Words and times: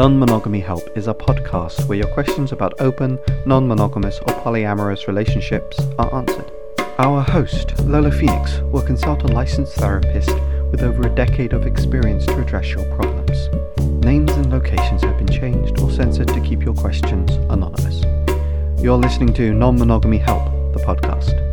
Non 0.00 0.18
Monogamy 0.18 0.60
Help 0.60 0.96
is 0.96 1.08
a 1.08 1.12
podcast 1.12 1.86
where 1.86 1.98
your 1.98 2.08
questions 2.14 2.52
about 2.52 2.80
open, 2.80 3.18
non 3.44 3.68
monogamous, 3.68 4.18
or 4.20 4.32
polyamorous 4.42 5.06
relationships 5.06 5.78
are 5.98 6.14
answered. 6.14 6.50
Our 6.96 7.20
host, 7.20 7.78
Lola 7.80 8.10
Phoenix, 8.10 8.60
will 8.72 8.80
consult 8.80 9.24
a 9.24 9.26
licensed 9.26 9.74
therapist 9.74 10.30
with 10.70 10.82
over 10.82 11.06
a 11.06 11.14
decade 11.14 11.52
of 11.52 11.66
experience 11.66 12.24
to 12.24 12.40
address 12.40 12.70
your 12.70 12.86
problems. 12.96 13.50
Names 14.02 14.32
and 14.32 14.50
locations 14.50 15.02
have 15.02 15.18
been 15.18 15.28
changed 15.28 15.78
or 15.82 15.90
censored 15.90 16.28
to 16.28 16.40
keep 16.40 16.62
your 16.62 16.72
questions 16.72 17.32
anonymous. 17.50 18.02
You're 18.82 18.96
listening 18.96 19.34
to 19.34 19.52
Non 19.52 19.78
Monogamy 19.78 20.16
Help, 20.16 20.46
the 20.72 20.82
podcast. 20.82 21.49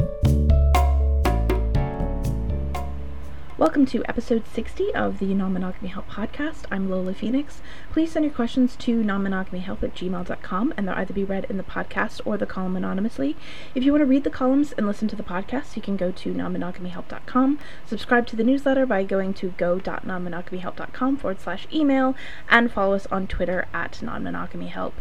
Welcome 3.68 3.86
to 3.88 4.06
episode 4.08 4.48
60 4.48 4.96
of 4.96 5.20
the 5.20 5.34
Non 5.34 5.52
Monogamy 5.52 5.90
Help 5.90 6.10
podcast. 6.10 6.64
I'm 6.72 6.90
Lola 6.90 7.14
Phoenix. 7.14 7.62
Please 7.92 8.14
send 8.14 8.24
your 8.24 8.34
questions 8.34 8.78
to 8.78 9.04
nonmonogamyhelp 9.04 9.84
at 9.84 9.94
gmail.com 9.94 10.74
and 10.78 10.88
they'll 10.88 10.96
either 10.96 11.14
be 11.14 11.26
read 11.26 11.46
in 11.50 11.58
the 11.58 11.64
podcast 11.64 12.22
or 12.24 12.38
the 12.38 12.46
column 12.46 12.78
anonymously. 12.78 13.36
If 13.76 13.84
you 13.84 13.92
want 13.92 14.04
to 14.04 14.06
read 14.06 14.24
the 14.24 14.30
columns 14.30 14.72
and 14.72 14.88
listen 14.88 15.10
to 15.10 15.18
the 15.18 15.22
podcast, 15.22 15.76
you 15.76 15.82
can 15.82 15.98
go 15.98 16.12
to 16.12 16.34
nonmonogamyhelp.com, 16.34 17.60
subscribe 17.86 18.26
to 18.28 18.38
the 18.38 18.44
newsletter 18.46 18.86
by 18.86 19.04
going 19.04 19.34
to 19.34 19.50
go.nonmonogamyhelp.com 19.58 21.18
forward 21.18 21.42
slash 21.42 21.68
email, 21.74 22.16
and 22.48 22.72
follow 22.72 22.96
us 22.96 23.06
on 23.08 23.28
Twitter 23.28 23.68
at 23.74 24.00
nonmonogamyhelp. 24.02 24.94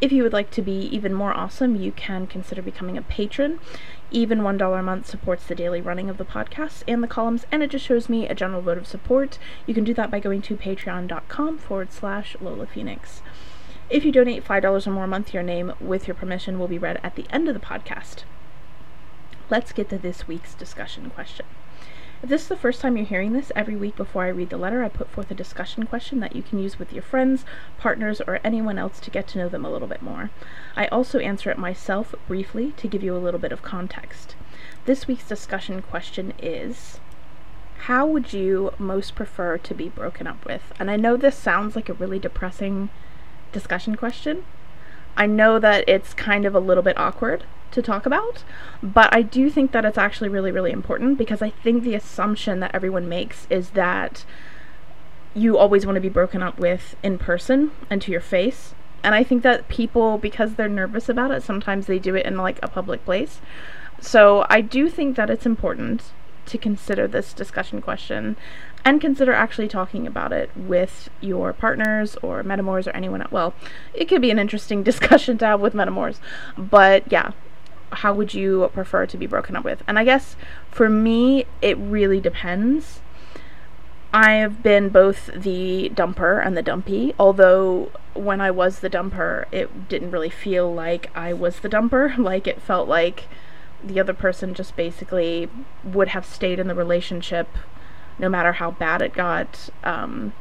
If 0.00 0.12
you 0.12 0.22
would 0.22 0.32
like 0.32 0.50
to 0.52 0.62
be 0.62 0.78
even 0.86 1.12
more 1.12 1.36
awesome, 1.36 1.76
you 1.76 1.92
can 1.92 2.26
consider 2.26 2.62
becoming 2.62 2.96
a 2.96 3.02
patron. 3.02 3.60
Even 4.14 4.42
$1 4.42 4.78
a 4.78 4.80
month 4.80 5.06
supports 5.06 5.44
the 5.44 5.56
daily 5.56 5.80
running 5.80 6.08
of 6.08 6.18
the 6.18 6.24
podcast 6.24 6.84
and 6.86 7.02
the 7.02 7.08
columns, 7.08 7.46
and 7.50 7.64
it 7.64 7.70
just 7.70 7.84
shows 7.84 8.08
me 8.08 8.28
a 8.28 8.34
general 8.34 8.62
vote 8.62 8.78
of 8.78 8.86
support. 8.86 9.40
You 9.66 9.74
can 9.74 9.82
do 9.82 9.92
that 9.94 10.08
by 10.08 10.20
going 10.20 10.40
to 10.42 10.56
patreon.com 10.56 11.58
forward 11.58 11.92
slash 11.92 12.36
Lola 12.40 12.68
Phoenix. 12.68 13.22
If 13.90 14.04
you 14.04 14.12
donate 14.12 14.44
$5 14.44 14.86
or 14.86 14.90
more 14.92 15.02
a 15.02 15.08
month, 15.08 15.34
your 15.34 15.42
name, 15.42 15.72
with 15.80 16.06
your 16.06 16.14
permission, 16.14 16.60
will 16.60 16.68
be 16.68 16.78
read 16.78 17.00
at 17.02 17.16
the 17.16 17.26
end 17.30 17.48
of 17.48 17.54
the 17.54 17.60
podcast. 17.60 18.22
Let's 19.50 19.72
get 19.72 19.88
to 19.88 19.98
this 19.98 20.28
week's 20.28 20.54
discussion 20.54 21.10
question. 21.10 21.46
If 22.24 22.30
this 22.30 22.42
is 22.44 22.48
the 22.48 22.56
first 22.56 22.80
time 22.80 22.96
you're 22.96 23.04
hearing 23.04 23.34
this, 23.34 23.52
every 23.54 23.76
week 23.76 23.96
before 23.96 24.24
I 24.24 24.28
read 24.28 24.48
the 24.48 24.56
letter, 24.56 24.82
I 24.82 24.88
put 24.88 25.10
forth 25.10 25.30
a 25.30 25.34
discussion 25.34 25.84
question 25.84 26.20
that 26.20 26.34
you 26.34 26.42
can 26.42 26.58
use 26.58 26.78
with 26.78 26.90
your 26.90 27.02
friends, 27.02 27.44
partners, 27.76 28.22
or 28.26 28.40
anyone 28.42 28.78
else 28.78 28.98
to 29.00 29.10
get 29.10 29.28
to 29.28 29.38
know 29.38 29.50
them 29.50 29.62
a 29.62 29.70
little 29.70 29.86
bit 29.86 30.00
more. 30.00 30.30
I 30.74 30.86
also 30.86 31.18
answer 31.18 31.50
it 31.50 31.58
myself 31.58 32.14
briefly 32.26 32.72
to 32.78 32.88
give 32.88 33.02
you 33.02 33.14
a 33.14 33.20
little 33.20 33.38
bit 33.38 33.52
of 33.52 33.60
context. 33.60 34.36
This 34.86 35.06
week's 35.06 35.28
discussion 35.28 35.82
question 35.82 36.32
is 36.38 36.98
How 37.88 38.06
would 38.06 38.32
you 38.32 38.72
most 38.78 39.14
prefer 39.14 39.58
to 39.58 39.74
be 39.74 39.90
broken 39.90 40.26
up 40.26 40.46
with? 40.46 40.72
And 40.80 40.90
I 40.90 40.96
know 40.96 41.18
this 41.18 41.36
sounds 41.36 41.76
like 41.76 41.90
a 41.90 41.92
really 41.92 42.18
depressing 42.18 42.88
discussion 43.52 43.96
question. 43.96 44.46
I 45.14 45.26
know 45.26 45.58
that 45.58 45.86
it's 45.86 46.14
kind 46.14 46.46
of 46.46 46.54
a 46.54 46.58
little 46.58 46.82
bit 46.82 46.96
awkward, 46.96 47.44
to 47.74 47.82
talk 47.82 48.06
about, 48.06 48.42
but 48.82 49.14
I 49.14 49.22
do 49.22 49.50
think 49.50 49.72
that 49.72 49.84
it's 49.84 49.98
actually 49.98 50.28
really, 50.28 50.50
really 50.50 50.72
important 50.72 51.18
because 51.18 51.42
I 51.42 51.50
think 51.50 51.82
the 51.82 51.94
assumption 51.94 52.60
that 52.60 52.74
everyone 52.74 53.08
makes 53.08 53.46
is 53.50 53.70
that 53.70 54.24
you 55.34 55.58
always 55.58 55.84
want 55.84 55.96
to 55.96 56.00
be 56.00 56.08
broken 56.08 56.42
up 56.42 56.58
with 56.58 56.96
in 57.02 57.18
person 57.18 57.72
and 57.90 58.00
to 58.02 58.12
your 58.12 58.20
face. 58.20 58.74
And 59.02 59.14
I 59.14 59.22
think 59.22 59.42
that 59.42 59.68
people, 59.68 60.16
because 60.16 60.54
they're 60.54 60.68
nervous 60.68 61.08
about 61.08 61.30
it, 61.30 61.42
sometimes 61.42 61.86
they 61.86 61.98
do 61.98 62.14
it 62.14 62.24
in 62.24 62.36
like 62.36 62.58
a 62.62 62.68
public 62.68 63.04
place. 63.04 63.40
So 64.00 64.46
I 64.48 64.60
do 64.60 64.88
think 64.88 65.16
that 65.16 65.30
it's 65.30 65.46
important 65.46 66.12
to 66.46 66.58
consider 66.58 67.06
this 67.08 67.32
discussion 67.32 67.80
question 67.80 68.36
and 68.84 69.00
consider 69.00 69.32
actually 69.32 69.68
talking 69.68 70.06
about 70.06 70.32
it 70.32 70.50
with 70.54 71.08
your 71.20 71.52
partners 71.52 72.16
or 72.22 72.42
metamors 72.42 72.86
or 72.86 72.90
anyone 72.90 73.22
else. 73.22 73.32
Well, 73.32 73.54
it 73.94 74.06
could 74.06 74.20
be 74.20 74.30
an 74.30 74.38
interesting 74.38 74.82
discussion 74.90 75.38
to 75.38 75.46
have 75.46 75.60
with 75.60 75.74
metamors, 75.74 76.18
but 76.56 77.10
yeah, 77.10 77.32
how 77.94 78.12
would 78.12 78.34
you 78.34 78.70
prefer 78.72 79.06
to 79.06 79.16
be 79.16 79.26
broken 79.26 79.56
up 79.56 79.64
with? 79.64 79.82
And 79.86 79.98
I 79.98 80.04
guess 80.04 80.36
for 80.70 80.88
me, 80.88 81.46
it 81.62 81.76
really 81.78 82.20
depends. 82.20 83.00
I've 84.12 84.62
been 84.62 84.90
both 84.90 85.30
the 85.34 85.90
dumper 85.92 86.44
and 86.44 86.56
the 86.56 86.62
dumpy, 86.62 87.14
although 87.18 87.90
when 88.14 88.40
I 88.40 88.50
was 88.50 88.78
the 88.78 88.90
dumper, 88.90 89.46
it 89.50 89.88
didn't 89.88 90.12
really 90.12 90.30
feel 90.30 90.72
like 90.72 91.10
I 91.16 91.32
was 91.32 91.60
the 91.60 91.68
dumper. 91.68 92.16
Like 92.24 92.46
it 92.46 92.62
felt 92.62 92.88
like 92.88 93.24
the 93.82 94.00
other 94.00 94.14
person 94.14 94.54
just 94.54 94.76
basically 94.76 95.48
would 95.82 96.08
have 96.08 96.24
stayed 96.24 96.58
in 96.58 96.68
the 96.68 96.74
relationship 96.74 97.48
no 98.18 98.28
matter 98.28 98.52
how 98.52 98.70
bad 98.70 99.02
it 99.02 99.12
got. 99.12 99.68
Um, 99.82 100.32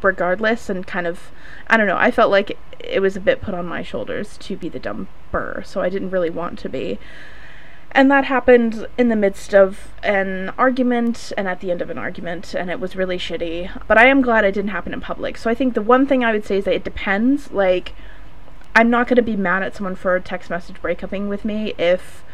regardless 0.00 0.68
and 0.68 0.86
kind 0.86 1.06
of 1.06 1.30
I 1.66 1.76
don't 1.76 1.86
know, 1.86 1.96
I 1.96 2.10
felt 2.10 2.30
like 2.30 2.58
it 2.80 3.00
was 3.00 3.16
a 3.16 3.20
bit 3.20 3.40
put 3.40 3.54
on 3.54 3.66
my 3.66 3.82
shoulders 3.82 4.36
to 4.38 4.56
be 4.56 4.68
the 4.68 4.80
dumper, 4.80 5.64
so 5.64 5.80
I 5.80 5.88
didn't 5.88 6.10
really 6.10 6.30
want 6.30 6.58
to 6.60 6.68
be. 6.68 6.98
And 7.94 8.10
that 8.10 8.24
happened 8.24 8.86
in 8.96 9.10
the 9.10 9.16
midst 9.16 9.54
of 9.54 9.92
an 10.02 10.50
argument 10.56 11.32
and 11.36 11.46
at 11.46 11.60
the 11.60 11.70
end 11.70 11.82
of 11.82 11.90
an 11.90 11.98
argument, 11.98 12.54
and 12.54 12.70
it 12.70 12.80
was 12.80 12.96
really 12.96 13.18
shitty. 13.18 13.70
But 13.86 13.98
I 13.98 14.06
am 14.06 14.22
glad 14.22 14.44
it 14.44 14.52
didn't 14.52 14.70
happen 14.70 14.94
in 14.94 15.00
public. 15.02 15.36
So 15.36 15.50
I 15.50 15.54
think 15.54 15.74
the 15.74 15.82
one 15.82 16.06
thing 16.06 16.24
I 16.24 16.32
would 16.32 16.46
say 16.46 16.58
is 16.58 16.64
that 16.64 16.74
it 16.74 16.84
depends. 16.84 17.50
Like, 17.52 17.94
I'm 18.74 18.88
not 18.88 19.08
going 19.08 19.16
to 19.16 19.22
be 19.22 19.36
mad 19.36 19.62
at 19.62 19.76
someone 19.76 19.94
for 19.94 20.16
a 20.16 20.22
text 20.22 20.48
message 20.48 20.80
breakupping 20.80 21.28
with 21.28 21.44
me 21.44 21.74
if 21.76 22.24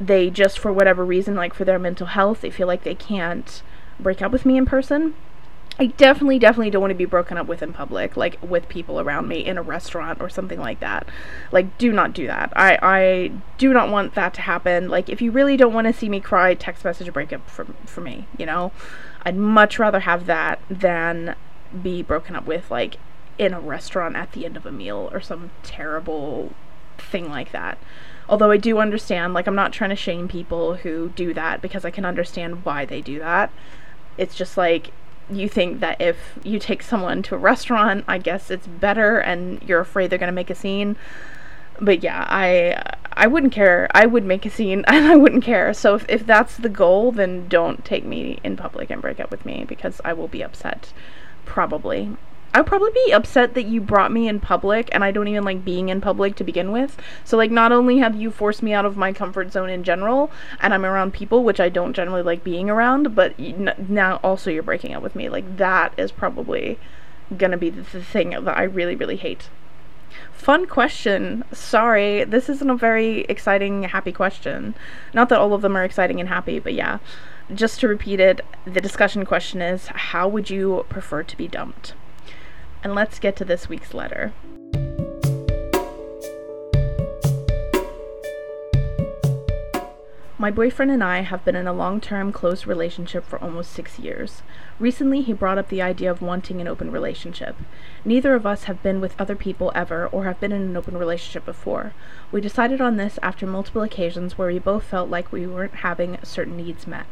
they 0.00 0.30
just, 0.30 0.58
for 0.58 0.72
whatever 0.72 1.04
reason, 1.04 1.34
like 1.34 1.52
for 1.52 1.66
their 1.66 1.78
mental 1.78 2.06
health, 2.06 2.40
they 2.40 2.50
feel 2.50 2.66
like 2.66 2.82
they 2.82 2.94
can't 2.94 3.62
break 3.98 4.22
up 4.22 4.32
with 4.32 4.46
me 4.46 4.56
in 4.56 4.64
person. 4.64 5.14
I 5.80 5.86
definitely, 5.86 6.38
definitely 6.38 6.68
don't 6.68 6.82
want 6.82 6.90
to 6.90 6.94
be 6.96 7.06
broken 7.06 7.38
up 7.38 7.46
with 7.46 7.62
in 7.62 7.72
public, 7.72 8.14
like 8.14 8.38
with 8.42 8.68
people 8.68 9.00
around 9.00 9.28
me 9.28 9.44
in 9.44 9.56
a 9.56 9.62
restaurant 9.62 10.20
or 10.20 10.28
something 10.28 10.60
like 10.60 10.80
that. 10.80 11.08
Like, 11.52 11.78
do 11.78 11.90
not 11.90 12.12
do 12.12 12.26
that. 12.26 12.52
I, 12.54 12.78
I 12.82 13.32
do 13.56 13.72
not 13.72 13.88
want 13.88 14.14
that 14.14 14.34
to 14.34 14.42
happen. 14.42 14.90
Like, 14.90 15.08
if 15.08 15.22
you 15.22 15.30
really 15.30 15.56
don't 15.56 15.72
want 15.72 15.86
to 15.86 15.94
see 15.94 16.10
me 16.10 16.20
cry, 16.20 16.52
text 16.52 16.84
message 16.84 17.08
a 17.08 17.12
breakup 17.12 17.48
for, 17.48 17.64
for 17.86 18.02
me, 18.02 18.26
you 18.36 18.44
know? 18.44 18.72
I'd 19.22 19.36
much 19.36 19.78
rather 19.78 20.00
have 20.00 20.26
that 20.26 20.60
than 20.68 21.34
be 21.82 22.02
broken 22.02 22.36
up 22.36 22.44
with, 22.44 22.70
like, 22.70 22.98
in 23.38 23.54
a 23.54 23.60
restaurant 23.60 24.16
at 24.16 24.32
the 24.32 24.44
end 24.44 24.58
of 24.58 24.66
a 24.66 24.72
meal 24.72 25.08
or 25.14 25.22
some 25.22 25.50
terrible 25.62 26.52
thing 26.98 27.30
like 27.30 27.52
that. 27.52 27.78
Although 28.28 28.50
I 28.50 28.58
do 28.58 28.78
understand, 28.80 29.32
like, 29.32 29.46
I'm 29.46 29.54
not 29.54 29.72
trying 29.72 29.90
to 29.90 29.96
shame 29.96 30.28
people 30.28 30.74
who 30.74 31.08
do 31.16 31.32
that 31.32 31.62
because 31.62 31.86
I 31.86 31.90
can 31.90 32.04
understand 32.04 32.66
why 32.66 32.84
they 32.84 33.00
do 33.00 33.18
that. 33.18 33.50
It's 34.18 34.34
just 34.34 34.58
like, 34.58 34.92
you 35.30 35.48
think 35.48 35.80
that 35.80 36.00
if 36.00 36.38
you 36.42 36.58
take 36.58 36.82
someone 36.82 37.22
to 37.24 37.34
a 37.34 37.38
restaurant, 37.38 38.04
I 38.08 38.18
guess 38.18 38.50
it's 38.50 38.66
better 38.66 39.18
and 39.18 39.62
you're 39.62 39.80
afraid 39.80 40.10
they're 40.10 40.18
going 40.18 40.28
to 40.28 40.32
make 40.32 40.50
a 40.50 40.54
scene. 40.54 40.96
But 41.80 42.02
yeah, 42.02 42.26
I 42.28 42.82
I 43.12 43.26
wouldn't 43.26 43.52
care. 43.52 43.88
I 43.92 44.06
would 44.06 44.24
make 44.24 44.46
a 44.46 44.50
scene 44.50 44.84
and 44.88 45.06
I 45.06 45.16
wouldn't 45.16 45.44
care. 45.44 45.72
So 45.74 45.94
if, 45.94 46.08
if 46.08 46.26
that's 46.26 46.56
the 46.56 46.68
goal, 46.68 47.12
then 47.12 47.48
don't 47.48 47.84
take 47.84 48.04
me 48.04 48.38
in 48.44 48.56
public 48.56 48.90
and 48.90 49.02
break 49.02 49.20
up 49.20 49.30
with 49.30 49.44
me 49.44 49.64
because 49.66 50.00
I 50.04 50.12
will 50.12 50.28
be 50.28 50.42
upset. 50.42 50.92
Probably. 51.44 52.16
I'd 52.52 52.66
probably 52.66 52.90
be 53.06 53.12
upset 53.12 53.54
that 53.54 53.66
you 53.66 53.80
brought 53.80 54.10
me 54.10 54.26
in 54.26 54.40
public 54.40 54.88
and 54.90 55.04
I 55.04 55.12
don't 55.12 55.28
even 55.28 55.44
like 55.44 55.64
being 55.64 55.88
in 55.88 56.00
public 56.00 56.34
to 56.36 56.44
begin 56.44 56.72
with. 56.72 57.00
So 57.24 57.36
like 57.36 57.52
not 57.52 57.70
only 57.70 57.98
have 57.98 58.16
you 58.16 58.32
forced 58.32 58.60
me 58.62 58.72
out 58.72 58.84
of 58.84 58.96
my 58.96 59.12
comfort 59.12 59.52
zone 59.52 59.70
in 59.70 59.84
general 59.84 60.32
and 60.60 60.74
I'm 60.74 60.84
around 60.84 61.12
people 61.12 61.44
which 61.44 61.60
I 61.60 61.68
don't 61.68 61.92
generally 61.92 62.22
like 62.22 62.42
being 62.42 62.68
around, 62.68 63.14
but 63.14 63.38
now 63.38 64.16
also 64.24 64.50
you're 64.50 64.64
breaking 64.64 64.94
up 64.94 65.02
with 65.02 65.14
me. 65.14 65.28
Like 65.28 65.58
that 65.58 65.92
is 65.96 66.10
probably 66.10 66.78
going 67.36 67.52
to 67.52 67.56
be 67.56 67.70
the, 67.70 67.82
the 67.82 68.02
thing 68.02 68.30
that 68.30 68.58
I 68.58 68.64
really 68.64 68.96
really 68.96 69.16
hate. 69.16 69.48
Fun 70.32 70.66
question. 70.66 71.44
Sorry, 71.52 72.24
this 72.24 72.48
isn't 72.48 72.68
a 72.68 72.74
very 72.74 73.20
exciting 73.28 73.84
happy 73.84 74.10
question. 74.10 74.74
Not 75.14 75.28
that 75.28 75.38
all 75.38 75.54
of 75.54 75.62
them 75.62 75.76
are 75.76 75.84
exciting 75.84 76.18
and 76.18 76.28
happy, 76.28 76.58
but 76.58 76.74
yeah. 76.74 76.98
Just 77.54 77.78
to 77.80 77.88
repeat 77.88 78.18
it, 78.18 78.40
the 78.64 78.80
discussion 78.80 79.24
question 79.24 79.62
is 79.62 79.86
how 79.86 80.26
would 80.26 80.50
you 80.50 80.84
prefer 80.88 81.22
to 81.22 81.36
be 81.36 81.46
dumped? 81.46 81.94
And 82.82 82.94
let's 82.94 83.18
get 83.18 83.36
to 83.36 83.44
this 83.44 83.68
week's 83.68 83.94
letter. 83.94 84.32
My 90.40 90.50
boyfriend 90.50 90.90
and 90.90 91.04
I 91.04 91.20
have 91.20 91.44
been 91.44 91.54
in 91.54 91.66
a 91.66 91.72
long 91.74 92.00
term, 92.00 92.32
close 92.32 92.64
relationship 92.64 93.26
for 93.26 93.38
almost 93.42 93.72
six 93.72 93.98
years. 93.98 94.40
Recently, 94.78 95.20
he 95.20 95.34
brought 95.34 95.58
up 95.58 95.68
the 95.68 95.82
idea 95.82 96.10
of 96.10 96.22
wanting 96.22 96.62
an 96.62 96.66
open 96.66 96.90
relationship. 96.90 97.56
Neither 98.06 98.34
of 98.34 98.46
us 98.46 98.64
have 98.64 98.82
been 98.82 99.02
with 99.02 99.20
other 99.20 99.36
people 99.36 99.70
ever 99.74 100.06
or 100.06 100.24
have 100.24 100.40
been 100.40 100.50
in 100.50 100.62
an 100.62 100.76
open 100.78 100.96
relationship 100.96 101.44
before. 101.44 101.92
We 102.32 102.40
decided 102.40 102.80
on 102.80 102.96
this 102.96 103.18
after 103.22 103.46
multiple 103.46 103.82
occasions 103.82 104.38
where 104.38 104.48
we 104.48 104.58
both 104.58 104.84
felt 104.84 105.10
like 105.10 105.30
we 105.30 105.46
weren't 105.46 105.74
having 105.74 106.16
certain 106.22 106.56
needs 106.56 106.86
met. 106.86 107.04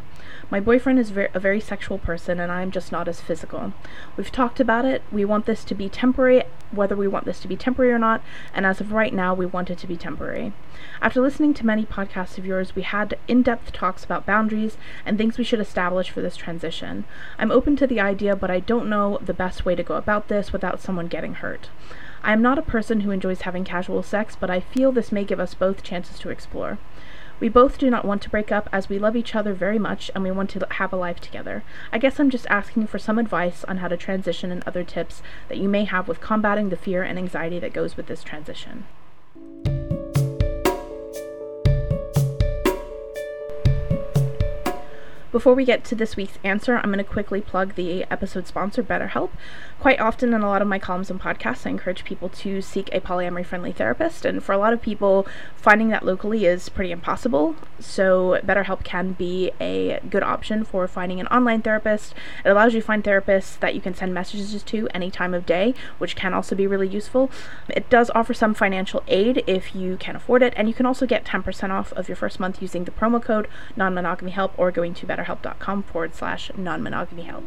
My 0.50 0.60
boyfriend 0.60 0.98
is 0.98 1.10
ver- 1.10 1.30
a 1.34 1.40
very 1.40 1.60
sexual 1.60 1.98
person, 1.98 2.40
and 2.40 2.50
I'm 2.50 2.70
just 2.70 2.92
not 2.92 3.08
as 3.08 3.20
physical. 3.20 3.72
We've 4.16 4.32
talked 4.32 4.60
about 4.60 4.84
it. 4.84 5.02
We 5.10 5.24
want 5.24 5.46
this 5.46 5.64
to 5.64 5.74
be 5.74 5.88
temporary, 5.88 6.44
whether 6.70 6.96
we 6.96 7.08
want 7.08 7.24
this 7.24 7.40
to 7.40 7.48
be 7.48 7.56
temporary 7.56 7.92
or 7.92 7.98
not, 7.98 8.22
and 8.54 8.66
as 8.66 8.80
of 8.80 8.92
right 8.92 9.12
now, 9.12 9.34
we 9.34 9.46
want 9.46 9.70
it 9.70 9.78
to 9.78 9.86
be 9.86 9.96
temporary. 9.96 10.52
After 11.00 11.20
listening 11.20 11.54
to 11.54 11.66
many 11.66 11.84
podcasts 11.84 12.38
of 12.38 12.46
yours, 12.46 12.74
we 12.74 12.82
had 12.82 13.18
in 13.26 13.42
depth 13.42 13.72
talks 13.72 14.04
about 14.04 14.26
boundaries 14.26 14.76
and 15.04 15.16
things 15.16 15.38
we 15.38 15.44
should 15.44 15.60
establish 15.60 16.10
for 16.10 16.20
this 16.20 16.36
transition. 16.36 17.04
I'm 17.38 17.50
open 17.50 17.76
to 17.76 17.86
the 17.86 18.00
idea, 18.00 18.36
but 18.36 18.50
I 18.50 18.60
don't 18.60 18.88
know 18.88 19.18
the 19.22 19.34
best 19.34 19.64
way 19.64 19.74
to 19.74 19.82
go 19.82 19.94
about 19.94 20.28
this 20.28 20.52
without 20.52 20.80
someone 20.80 21.08
getting 21.08 21.34
hurt. 21.34 21.68
I 22.22 22.32
am 22.32 22.42
not 22.42 22.58
a 22.58 22.62
person 22.62 23.00
who 23.00 23.12
enjoys 23.12 23.42
having 23.42 23.64
casual 23.64 24.02
sex, 24.02 24.36
but 24.38 24.50
I 24.50 24.60
feel 24.60 24.90
this 24.90 25.12
may 25.12 25.24
give 25.24 25.40
us 25.40 25.54
both 25.54 25.82
chances 25.82 26.18
to 26.18 26.30
explore. 26.30 26.78
We 27.40 27.48
both 27.48 27.78
do 27.78 27.88
not 27.88 28.04
want 28.04 28.22
to 28.22 28.30
break 28.30 28.50
up 28.50 28.68
as 28.72 28.88
we 28.88 28.98
love 28.98 29.14
each 29.14 29.34
other 29.34 29.52
very 29.52 29.78
much 29.78 30.10
and 30.14 30.24
we 30.24 30.30
want 30.30 30.50
to 30.50 30.66
have 30.72 30.92
a 30.92 30.96
life 30.96 31.20
together. 31.20 31.62
I 31.92 31.98
guess 31.98 32.18
I'm 32.18 32.30
just 32.30 32.46
asking 32.48 32.88
for 32.88 32.98
some 32.98 33.18
advice 33.18 33.64
on 33.64 33.78
how 33.78 33.88
to 33.88 33.96
transition 33.96 34.50
and 34.50 34.62
other 34.66 34.82
tips 34.82 35.22
that 35.48 35.58
you 35.58 35.68
may 35.68 35.84
have 35.84 36.08
with 36.08 36.20
combating 36.20 36.70
the 36.70 36.76
fear 36.76 37.02
and 37.02 37.18
anxiety 37.18 37.58
that 37.60 37.72
goes 37.72 37.96
with 37.96 38.06
this 38.06 38.24
transition. 38.24 38.86
Before 45.30 45.52
we 45.52 45.66
get 45.66 45.84
to 45.84 45.94
this 45.94 46.16
week's 46.16 46.38
answer, 46.42 46.78
I'm 46.78 46.90
going 46.90 46.96
to 46.96 47.04
quickly 47.04 47.42
plug 47.42 47.74
the 47.74 48.04
episode 48.04 48.46
sponsor, 48.46 48.82
BetterHelp. 48.82 49.28
Quite 49.78 50.00
often 50.00 50.32
in 50.32 50.40
a 50.40 50.46
lot 50.46 50.62
of 50.62 50.68
my 50.68 50.78
columns 50.78 51.10
and 51.10 51.20
podcasts, 51.20 51.66
I 51.66 51.70
encourage 51.70 52.02
people 52.02 52.30
to 52.30 52.62
seek 52.62 52.88
a 52.92 53.00
polyamory 53.00 53.44
friendly 53.44 53.70
therapist, 53.70 54.24
and 54.24 54.42
for 54.42 54.52
a 54.52 54.58
lot 54.58 54.72
of 54.72 54.80
people, 54.80 55.26
finding 55.54 55.90
that 55.90 56.02
locally 56.02 56.46
is 56.46 56.70
pretty 56.70 56.90
impossible. 56.90 57.56
So, 57.78 58.40
BetterHelp 58.42 58.84
can 58.84 59.12
be 59.12 59.52
a 59.60 60.00
good 60.08 60.22
option 60.22 60.64
for 60.64 60.88
finding 60.88 61.20
an 61.20 61.26
online 61.26 61.60
therapist. 61.60 62.14
It 62.42 62.48
allows 62.48 62.72
you 62.72 62.80
to 62.80 62.86
find 62.86 63.04
therapists 63.04 63.58
that 63.58 63.74
you 63.74 63.82
can 63.82 63.94
send 63.94 64.14
messages 64.14 64.62
to 64.62 64.88
any 64.94 65.10
time 65.10 65.34
of 65.34 65.44
day, 65.44 65.74
which 65.98 66.16
can 66.16 66.32
also 66.32 66.56
be 66.56 66.66
really 66.66 66.88
useful. 66.88 67.30
It 67.68 67.90
does 67.90 68.10
offer 68.14 68.32
some 68.32 68.54
financial 68.54 69.04
aid 69.06 69.44
if 69.46 69.74
you 69.74 69.98
can 69.98 70.16
afford 70.16 70.42
it, 70.42 70.54
and 70.56 70.68
you 70.68 70.74
can 70.74 70.86
also 70.86 71.04
get 71.04 71.26
10% 71.26 71.68
off 71.68 71.92
of 71.92 72.08
your 72.08 72.16
first 72.16 72.40
month 72.40 72.62
using 72.62 72.84
the 72.84 72.90
promo 72.90 73.22
code 73.22 73.46
non 73.76 73.92
monogamy 73.92 74.30
help 74.30 74.58
or 74.58 74.72
going 74.72 74.94
to 74.94 75.06
betterhelp.com 75.18 75.82
forward 75.84 76.14
slash 76.14 76.50
non 76.56 76.82
monogamy 76.82 77.22
help. 77.22 77.44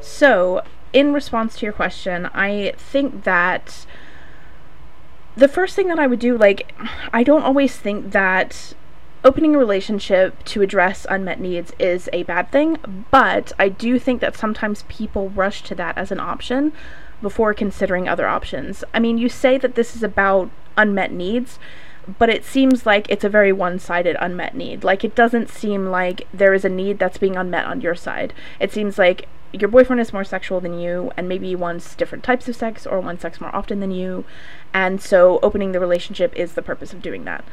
So, 0.00 0.62
in 0.92 1.12
response 1.12 1.58
to 1.58 1.66
your 1.66 1.72
question, 1.72 2.26
I 2.26 2.74
think 2.76 3.24
that 3.24 3.86
the 5.36 5.48
first 5.48 5.74
thing 5.74 5.88
that 5.88 5.98
I 5.98 6.06
would 6.06 6.20
do, 6.20 6.36
like, 6.36 6.72
I 7.12 7.22
don't 7.22 7.42
always 7.42 7.76
think 7.76 8.12
that 8.12 8.74
opening 9.24 9.54
a 9.54 9.58
relationship 9.58 10.44
to 10.44 10.62
address 10.62 11.06
unmet 11.08 11.40
needs 11.40 11.72
is 11.78 12.08
a 12.12 12.24
bad 12.24 12.50
thing, 12.50 13.06
but 13.10 13.52
I 13.58 13.68
do 13.68 13.98
think 13.98 14.20
that 14.20 14.36
sometimes 14.36 14.84
people 14.88 15.30
rush 15.30 15.62
to 15.64 15.74
that 15.76 15.96
as 15.96 16.10
an 16.12 16.20
option 16.20 16.72
before 17.20 17.54
considering 17.54 18.08
other 18.08 18.26
options. 18.26 18.84
I 18.92 18.98
mean, 18.98 19.18
you 19.18 19.28
say 19.28 19.58
that 19.58 19.74
this 19.76 19.94
is 19.96 20.02
about 20.02 20.50
unmet 20.76 21.12
needs, 21.12 21.58
but 22.18 22.28
it 22.28 22.44
seems 22.44 22.84
like 22.84 23.06
it's 23.08 23.24
a 23.24 23.28
very 23.28 23.52
one 23.52 23.78
sided 23.78 24.16
unmet 24.20 24.54
need. 24.54 24.84
Like, 24.84 25.04
it 25.04 25.14
doesn't 25.14 25.48
seem 25.48 25.86
like 25.86 26.26
there 26.32 26.54
is 26.54 26.64
a 26.64 26.68
need 26.68 26.98
that's 26.98 27.18
being 27.18 27.36
unmet 27.36 27.64
on 27.64 27.80
your 27.80 27.94
side. 27.94 28.32
It 28.58 28.72
seems 28.72 28.98
like 28.98 29.28
your 29.52 29.68
boyfriend 29.68 30.00
is 30.00 30.12
more 30.12 30.24
sexual 30.24 30.60
than 30.60 30.78
you, 30.78 31.12
and 31.16 31.28
maybe 31.28 31.54
wants 31.54 31.94
different 31.94 32.24
types 32.24 32.48
of 32.48 32.56
sex 32.56 32.86
or 32.86 33.00
wants 33.00 33.22
sex 33.22 33.40
more 33.40 33.54
often 33.54 33.80
than 33.80 33.90
you, 33.90 34.24
and 34.72 35.00
so 35.00 35.38
opening 35.42 35.72
the 35.72 35.80
relationship 35.80 36.34
is 36.34 36.54
the 36.54 36.62
purpose 36.62 36.92
of 36.92 37.02
doing 37.02 37.24
that. 37.24 37.44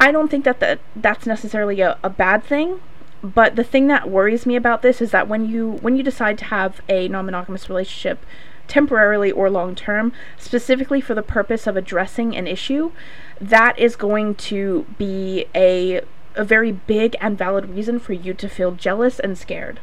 I 0.00 0.12
don't 0.12 0.28
think 0.28 0.44
that, 0.44 0.60
that 0.60 0.80
that's 0.94 1.26
necessarily 1.26 1.80
a, 1.80 1.98
a 2.02 2.10
bad 2.10 2.44
thing, 2.44 2.80
but 3.22 3.56
the 3.56 3.64
thing 3.64 3.88
that 3.88 4.08
worries 4.08 4.46
me 4.46 4.56
about 4.56 4.82
this 4.82 5.00
is 5.00 5.10
that 5.10 5.28
when 5.28 5.48
you 5.48 5.72
when 5.80 5.96
you 5.96 6.02
decide 6.02 6.38
to 6.38 6.44
have 6.46 6.80
a 6.88 7.08
non-monogamous 7.08 7.68
relationship 7.68 8.24
temporarily 8.68 9.32
or 9.32 9.50
long 9.50 9.74
term, 9.74 10.12
specifically 10.36 11.00
for 11.00 11.14
the 11.14 11.22
purpose 11.22 11.66
of 11.66 11.76
addressing 11.76 12.36
an 12.36 12.46
issue, 12.46 12.92
that 13.40 13.78
is 13.78 13.96
going 13.96 14.34
to 14.34 14.86
be 14.98 15.46
a 15.54 16.02
a 16.36 16.44
very 16.44 16.70
big 16.70 17.16
and 17.20 17.36
valid 17.36 17.68
reason 17.70 17.98
for 17.98 18.12
you 18.12 18.32
to 18.32 18.48
feel 18.48 18.72
jealous 18.72 19.18
and 19.18 19.36
scared. 19.36 19.80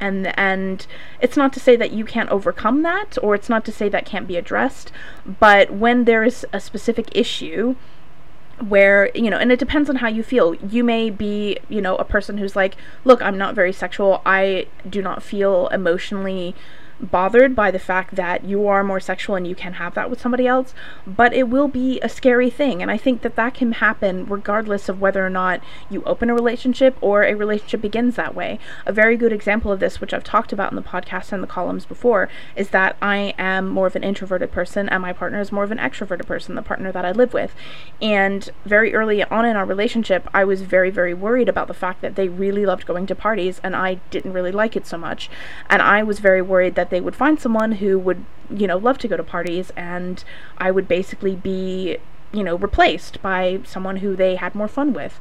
And 0.00 0.38
and 0.38 0.86
it's 1.20 1.36
not 1.36 1.52
to 1.54 1.60
say 1.60 1.76
that 1.76 1.92
you 1.92 2.04
can't 2.04 2.30
overcome 2.30 2.82
that 2.82 3.18
or 3.22 3.34
it's 3.34 3.48
not 3.48 3.64
to 3.66 3.72
say 3.72 3.88
that 3.90 4.06
can't 4.06 4.28
be 4.28 4.36
addressed, 4.36 4.92
but 5.26 5.70
when 5.72 6.04
there 6.04 6.24
is 6.24 6.46
a 6.52 6.60
specific 6.60 7.08
issue 7.14 7.74
where 8.62 9.10
you 9.14 9.30
know 9.30 9.36
and 9.36 9.52
it 9.52 9.58
depends 9.58 9.88
on 9.88 9.96
how 9.96 10.08
you 10.08 10.22
feel. 10.22 10.54
You 10.56 10.84
may 10.84 11.10
be 11.10 11.58
you 11.68 11.80
know 11.80 11.96
a 11.96 12.04
person 12.04 12.38
who's 12.38 12.56
like 12.56 12.76
look 13.04 13.22
i'm 13.22 13.38
not 13.38 13.54
very 13.54 13.72
sexual. 13.72 14.22
I 14.26 14.66
do 14.88 15.02
not 15.02 15.22
feel 15.22 15.68
emotionally 15.68 16.54
bothered 17.00 17.54
by 17.54 17.70
the 17.70 17.78
fact 17.78 18.16
that 18.16 18.44
you 18.44 18.66
are 18.66 18.82
more 18.82 19.00
sexual 19.00 19.36
and 19.36 19.46
you 19.46 19.54
can 19.54 19.74
have 19.74 19.94
that 19.94 20.10
with 20.10 20.20
somebody 20.20 20.46
else, 20.46 20.74
but 21.06 21.32
it 21.32 21.48
will 21.48 21.68
be 21.68 22.00
a 22.00 22.08
scary 22.08 22.50
thing. 22.50 22.82
And 22.82 22.90
I 22.90 22.96
think 22.96 23.22
that 23.22 23.36
that 23.36 23.54
can 23.54 23.72
happen 23.72 24.26
regardless 24.26 24.88
of 24.88 25.00
whether 25.00 25.24
or 25.24 25.30
not 25.30 25.60
you 25.88 26.02
open 26.04 26.30
a 26.30 26.34
relationship 26.34 26.96
or 27.00 27.22
a 27.22 27.34
relationship 27.34 27.80
begins 27.80 28.16
that 28.16 28.34
way. 28.34 28.58
A 28.86 28.92
very 28.92 29.16
good 29.16 29.32
example 29.32 29.70
of 29.70 29.80
this, 29.80 30.00
which 30.00 30.12
I've 30.12 30.24
talked 30.24 30.52
about 30.52 30.72
in 30.72 30.76
the 30.76 30.82
podcast 30.82 31.32
and 31.32 31.42
the 31.42 31.46
columns 31.46 31.86
before, 31.86 32.28
is 32.56 32.70
that 32.70 32.96
I 33.00 33.34
am 33.38 33.68
more 33.68 33.86
of 33.86 33.96
an 33.96 34.04
introverted 34.04 34.50
person 34.50 34.88
and 34.88 35.02
my 35.02 35.12
partner 35.12 35.40
is 35.40 35.52
more 35.52 35.64
of 35.64 35.70
an 35.70 35.78
extroverted 35.78 36.26
person, 36.26 36.54
the 36.54 36.62
partner 36.62 36.90
that 36.92 37.04
I 37.04 37.12
live 37.12 37.32
with. 37.32 37.54
And 38.02 38.50
very 38.64 38.94
early 38.94 39.22
on 39.24 39.44
in 39.44 39.56
our 39.56 39.64
relationship, 39.64 40.28
I 40.34 40.44
was 40.44 40.62
very, 40.62 40.90
very 40.90 41.14
worried 41.14 41.48
about 41.48 41.68
the 41.68 41.74
fact 41.74 42.02
that 42.02 42.16
they 42.16 42.28
really 42.28 42.66
loved 42.66 42.86
going 42.86 43.06
to 43.06 43.14
parties 43.14 43.60
and 43.62 43.76
I 43.76 43.94
didn't 44.10 44.32
really 44.32 44.52
like 44.52 44.76
it 44.76 44.86
so 44.86 44.98
much. 44.98 45.30
And 45.70 45.80
I 45.80 46.02
was 46.02 46.18
very 46.18 46.42
worried 46.42 46.74
that 46.74 46.87
they 46.90 47.00
would 47.00 47.16
find 47.16 47.40
someone 47.40 47.72
who 47.72 47.98
would, 47.98 48.24
you 48.50 48.66
know, 48.66 48.76
love 48.76 48.98
to 48.98 49.08
go 49.08 49.16
to 49.16 49.22
parties 49.22 49.70
and 49.76 50.24
I 50.58 50.70
would 50.70 50.88
basically 50.88 51.36
be, 51.36 51.98
you 52.32 52.42
know, 52.42 52.56
replaced 52.56 53.20
by 53.22 53.60
someone 53.64 53.96
who 53.96 54.16
they 54.16 54.36
had 54.36 54.54
more 54.54 54.68
fun 54.68 54.92
with. 54.92 55.18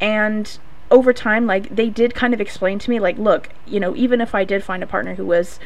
And 0.00 0.58
over 0.90 1.12
time, 1.12 1.46
like, 1.46 1.74
they 1.74 1.90
did 1.90 2.14
kind 2.14 2.32
of 2.32 2.40
explain 2.40 2.78
to 2.78 2.90
me, 2.90 2.98
like, 3.00 3.18
look, 3.18 3.50
you 3.66 3.80
know, 3.80 3.94
even 3.96 4.20
if 4.20 4.34
I 4.34 4.44
did 4.44 4.64
find 4.64 4.82
a 4.82 4.86
partner 4.86 5.14
who 5.16 5.26
was 5.26 5.58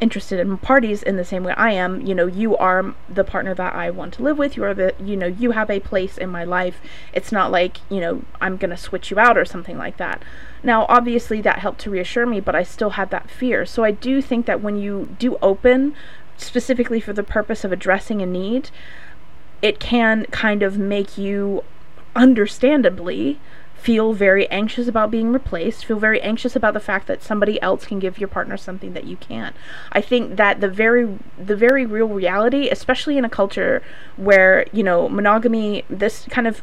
interested 0.00 0.40
in 0.40 0.56
parties 0.58 1.02
in 1.02 1.16
the 1.16 1.24
same 1.24 1.44
way 1.44 1.52
I 1.52 1.72
am, 1.72 2.00
you 2.00 2.14
know, 2.14 2.26
you 2.26 2.56
are 2.56 2.94
the 3.08 3.24
partner 3.24 3.54
that 3.54 3.74
I 3.74 3.90
want 3.90 4.14
to 4.14 4.22
live 4.22 4.38
with. 4.38 4.56
You 4.56 4.64
are 4.64 4.74
the, 4.74 4.94
you 4.98 5.16
know, 5.16 5.26
you 5.26 5.50
have 5.50 5.70
a 5.70 5.80
place 5.80 6.16
in 6.16 6.30
my 6.30 6.44
life. 6.44 6.80
It's 7.12 7.30
not 7.30 7.50
like, 7.50 7.78
you 7.88 8.00
know, 8.00 8.22
I'm 8.40 8.56
going 8.56 8.70
to 8.70 8.76
switch 8.76 9.10
you 9.10 9.18
out 9.18 9.36
or 9.36 9.44
something 9.44 9.76
like 9.76 9.98
that. 9.98 10.22
Now, 10.62 10.86
obviously, 10.88 11.40
that 11.42 11.60
helped 11.60 11.80
to 11.80 11.90
reassure 11.90 12.26
me, 12.26 12.40
but 12.40 12.54
I 12.54 12.62
still 12.62 12.90
had 12.90 13.10
that 13.10 13.30
fear. 13.30 13.66
So 13.66 13.84
I 13.84 13.90
do 13.90 14.20
think 14.22 14.46
that 14.46 14.62
when 14.62 14.76
you 14.76 15.14
do 15.18 15.36
open, 15.42 15.94
specifically 16.36 17.00
for 17.00 17.12
the 17.12 17.22
purpose 17.22 17.64
of 17.64 17.72
addressing 17.72 18.22
a 18.22 18.26
need, 18.26 18.70
it 19.62 19.78
can 19.78 20.24
kind 20.26 20.62
of 20.62 20.78
make 20.78 21.18
you 21.18 21.64
understandably 22.16 23.38
feel 23.80 24.12
very 24.12 24.46
anxious 24.50 24.88
about 24.88 25.10
being 25.10 25.32
replaced, 25.32 25.84
feel 25.84 25.98
very 25.98 26.20
anxious 26.20 26.54
about 26.54 26.74
the 26.74 26.80
fact 26.80 27.06
that 27.06 27.22
somebody 27.22 27.60
else 27.62 27.86
can 27.86 27.98
give 27.98 28.18
your 28.18 28.28
partner 28.28 28.56
something 28.56 28.92
that 28.92 29.04
you 29.04 29.16
can't. 29.16 29.56
I 29.92 30.00
think 30.00 30.36
that 30.36 30.60
the 30.60 30.68
very 30.68 31.18
the 31.38 31.56
very 31.56 31.86
real 31.86 32.08
reality, 32.08 32.68
especially 32.68 33.16
in 33.16 33.24
a 33.24 33.30
culture 33.30 33.82
where, 34.16 34.66
you 34.72 34.82
know, 34.82 35.08
monogamy 35.08 35.84
this 35.88 36.26
kind 36.30 36.46
of 36.46 36.62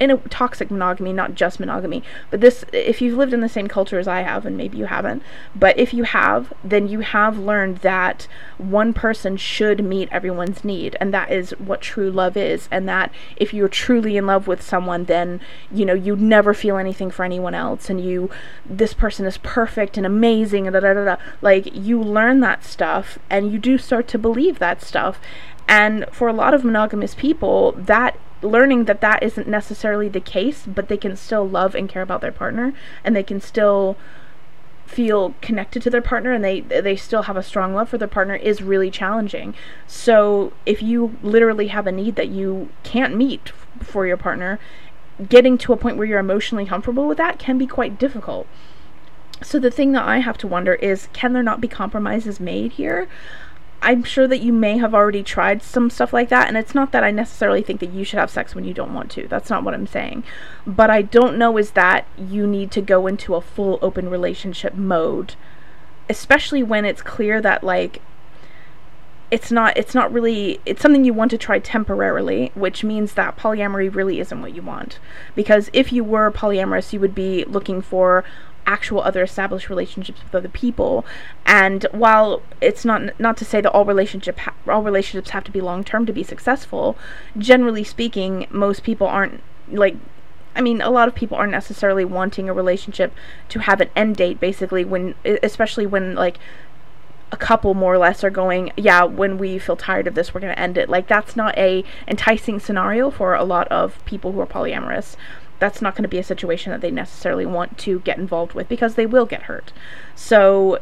in 0.00 0.10
a 0.10 0.16
toxic 0.16 0.70
monogamy, 0.70 1.12
not 1.12 1.34
just 1.34 1.60
monogamy. 1.60 2.02
But 2.30 2.40
this, 2.40 2.64
if 2.72 3.00
you've 3.00 3.16
lived 3.16 3.32
in 3.32 3.40
the 3.40 3.48
same 3.48 3.68
culture 3.68 3.98
as 3.98 4.08
I 4.08 4.22
have, 4.22 4.44
and 4.44 4.56
maybe 4.56 4.76
you 4.76 4.86
haven't, 4.86 5.22
but 5.54 5.78
if 5.78 5.94
you 5.94 6.04
have, 6.04 6.52
then 6.64 6.88
you 6.88 7.00
have 7.00 7.38
learned 7.38 7.78
that 7.78 8.26
one 8.58 8.92
person 8.92 9.36
should 9.36 9.84
meet 9.84 10.08
everyone's 10.10 10.64
need, 10.64 10.96
and 11.00 11.14
that 11.14 11.30
is 11.30 11.52
what 11.52 11.80
true 11.80 12.10
love 12.10 12.36
is. 12.36 12.68
And 12.70 12.88
that 12.88 13.12
if 13.36 13.54
you're 13.54 13.68
truly 13.68 14.16
in 14.16 14.26
love 14.26 14.46
with 14.48 14.62
someone, 14.62 15.04
then 15.04 15.40
you 15.70 15.84
know 15.84 15.94
you 15.94 16.16
never 16.16 16.54
feel 16.54 16.76
anything 16.76 17.10
for 17.10 17.24
anyone 17.24 17.54
else, 17.54 17.88
and 17.88 18.00
you, 18.00 18.30
this 18.66 18.94
person 18.94 19.26
is 19.26 19.38
perfect 19.38 19.96
and 19.96 20.06
amazing, 20.06 20.66
and 20.66 20.74
da 20.74 20.80
da 20.80 20.94
da 20.94 21.04
da. 21.04 21.16
Like 21.40 21.74
you 21.74 22.02
learn 22.02 22.40
that 22.40 22.64
stuff, 22.64 23.18
and 23.30 23.52
you 23.52 23.58
do 23.58 23.78
start 23.78 24.08
to 24.08 24.18
believe 24.18 24.58
that 24.58 24.82
stuff. 24.82 25.20
And 25.66 26.06
for 26.12 26.28
a 26.28 26.32
lot 26.32 26.52
of 26.52 26.64
monogamous 26.64 27.14
people, 27.14 27.72
that 27.72 28.18
learning 28.44 28.84
that 28.84 29.00
that 29.00 29.22
isn't 29.22 29.48
necessarily 29.48 30.08
the 30.08 30.20
case, 30.20 30.64
but 30.66 30.88
they 30.88 30.96
can 30.96 31.16
still 31.16 31.48
love 31.48 31.74
and 31.74 31.88
care 31.88 32.02
about 32.02 32.20
their 32.20 32.32
partner, 32.32 32.72
and 33.02 33.16
they 33.16 33.22
can 33.22 33.40
still 33.40 33.96
feel 34.86 35.34
connected 35.40 35.82
to 35.82 35.90
their 35.90 36.02
partner 36.02 36.32
and 36.32 36.44
they 36.44 36.60
they 36.60 36.94
still 36.94 37.22
have 37.22 37.36
a 37.36 37.42
strong 37.42 37.74
love 37.74 37.88
for 37.88 37.96
their 37.98 38.06
partner 38.06 38.36
is 38.36 38.62
really 38.62 38.90
challenging. 38.90 39.54
So 39.86 40.52
if 40.66 40.82
you 40.82 41.16
literally 41.22 41.68
have 41.68 41.86
a 41.86 41.92
need 41.92 42.16
that 42.16 42.28
you 42.28 42.68
can't 42.82 43.16
meet 43.16 43.50
for 43.80 44.06
your 44.06 44.16
partner, 44.16 44.58
getting 45.28 45.56
to 45.58 45.72
a 45.72 45.76
point 45.76 45.96
where 45.96 46.06
you're 46.06 46.18
emotionally 46.18 46.66
comfortable 46.66 47.08
with 47.08 47.18
that 47.18 47.38
can 47.38 47.58
be 47.58 47.66
quite 47.66 47.98
difficult. 47.98 48.46
So 49.42 49.58
the 49.58 49.70
thing 49.70 49.92
that 49.92 50.06
I 50.06 50.18
have 50.18 50.38
to 50.38 50.46
wonder 50.46 50.74
is 50.74 51.08
can 51.12 51.32
there 51.32 51.42
not 51.42 51.60
be 51.60 51.68
compromises 51.68 52.38
made 52.38 52.72
here? 52.72 53.08
I'm 53.84 54.02
sure 54.02 54.26
that 54.26 54.40
you 54.40 54.52
may 54.52 54.78
have 54.78 54.94
already 54.94 55.22
tried 55.22 55.62
some 55.62 55.90
stuff 55.90 56.14
like 56.14 56.30
that, 56.30 56.48
and 56.48 56.56
it's 56.56 56.74
not 56.74 56.90
that 56.92 57.04
I 57.04 57.10
necessarily 57.10 57.60
think 57.60 57.80
that 57.80 57.92
you 57.92 58.02
should 58.02 58.18
have 58.18 58.30
sex 58.30 58.54
when 58.54 58.64
you 58.64 58.72
don't 58.72 58.94
want 58.94 59.10
to. 59.12 59.28
That's 59.28 59.50
not 59.50 59.62
what 59.62 59.74
I'm 59.74 59.86
saying. 59.86 60.24
But 60.66 60.88
I 60.88 61.02
don't 61.02 61.36
know 61.36 61.58
is 61.58 61.72
that 61.72 62.06
you 62.16 62.46
need 62.46 62.70
to 62.72 62.80
go 62.80 63.06
into 63.06 63.34
a 63.34 63.42
full 63.42 63.78
open 63.82 64.08
relationship 64.08 64.74
mode, 64.74 65.34
especially 66.08 66.62
when 66.62 66.86
it's 66.86 67.02
clear 67.02 67.42
that, 67.42 67.62
like, 67.62 68.00
it's 69.30 69.50
not 69.50 69.76
it's 69.76 69.94
not 69.94 70.12
really 70.12 70.60
it's 70.64 70.80
something 70.80 71.04
you 71.04 71.12
want 71.12 71.30
to 71.30 71.38
try 71.38 71.58
temporarily 71.58 72.52
which 72.54 72.84
means 72.84 73.14
that 73.14 73.36
polyamory 73.36 73.92
really 73.92 74.20
isn't 74.20 74.42
what 74.42 74.54
you 74.54 74.62
want 74.62 74.98
because 75.34 75.70
if 75.72 75.92
you 75.92 76.04
were 76.04 76.30
polyamorous 76.30 76.92
you 76.92 77.00
would 77.00 77.14
be 77.14 77.42
looking 77.46 77.80
for 77.80 78.22
actual 78.66 79.00
other 79.02 79.22
established 79.22 79.68
relationships 79.68 80.22
with 80.22 80.34
other 80.34 80.48
people 80.48 81.04
and 81.44 81.86
while 81.92 82.42
it's 82.60 82.84
not 82.84 83.18
not 83.20 83.36
to 83.36 83.44
say 83.44 83.60
that 83.60 83.70
all 83.72 83.84
relationship 83.84 84.38
ha- 84.38 84.54
all 84.68 84.82
relationships 84.82 85.30
have 85.30 85.44
to 85.44 85.50
be 85.50 85.60
long 85.60 85.84
term 85.84 86.06
to 86.06 86.12
be 86.12 86.22
successful 86.22 86.96
generally 87.36 87.84
speaking 87.84 88.46
most 88.50 88.82
people 88.82 89.06
aren't 89.06 89.42
like 89.70 89.96
I 90.56 90.60
mean, 90.60 90.80
a 90.80 90.90
lot 90.90 91.08
of 91.08 91.14
people 91.14 91.36
aren't 91.36 91.52
necessarily 91.52 92.04
wanting 92.04 92.48
a 92.48 92.54
relationship 92.54 93.12
to 93.48 93.60
have 93.60 93.80
an 93.80 93.90
end 93.96 94.16
date, 94.16 94.38
basically, 94.38 94.84
when, 94.84 95.14
especially 95.24 95.86
when, 95.86 96.14
like, 96.14 96.38
a 97.32 97.36
couple 97.36 97.74
more 97.74 97.94
or 97.94 97.98
less 97.98 98.22
are 98.22 98.30
going, 98.30 98.70
yeah, 98.76 99.02
when 99.02 99.38
we 99.38 99.58
feel 99.58 99.76
tired 99.76 100.06
of 100.06 100.14
this, 100.14 100.32
we're 100.32 100.40
going 100.40 100.54
to 100.54 100.60
end 100.60 100.78
it. 100.78 100.88
Like, 100.88 101.08
that's 101.08 101.34
not 101.34 101.58
a 101.58 101.82
enticing 102.06 102.60
scenario 102.60 103.10
for 103.10 103.34
a 103.34 103.42
lot 103.42 103.66
of 103.68 104.04
people 104.04 104.32
who 104.32 104.40
are 104.40 104.46
polyamorous 104.46 105.16
that's 105.64 105.80
not 105.80 105.94
going 105.94 106.02
to 106.02 106.08
be 106.08 106.18
a 106.18 106.22
situation 106.22 106.72
that 106.72 106.82
they 106.82 106.90
necessarily 106.90 107.46
want 107.46 107.78
to 107.78 108.00
get 108.00 108.18
involved 108.18 108.52
with 108.52 108.68
because 108.68 108.96
they 108.96 109.06
will 109.06 109.24
get 109.24 109.44
hurt. 109.44 109.72
So, 110.14 110.78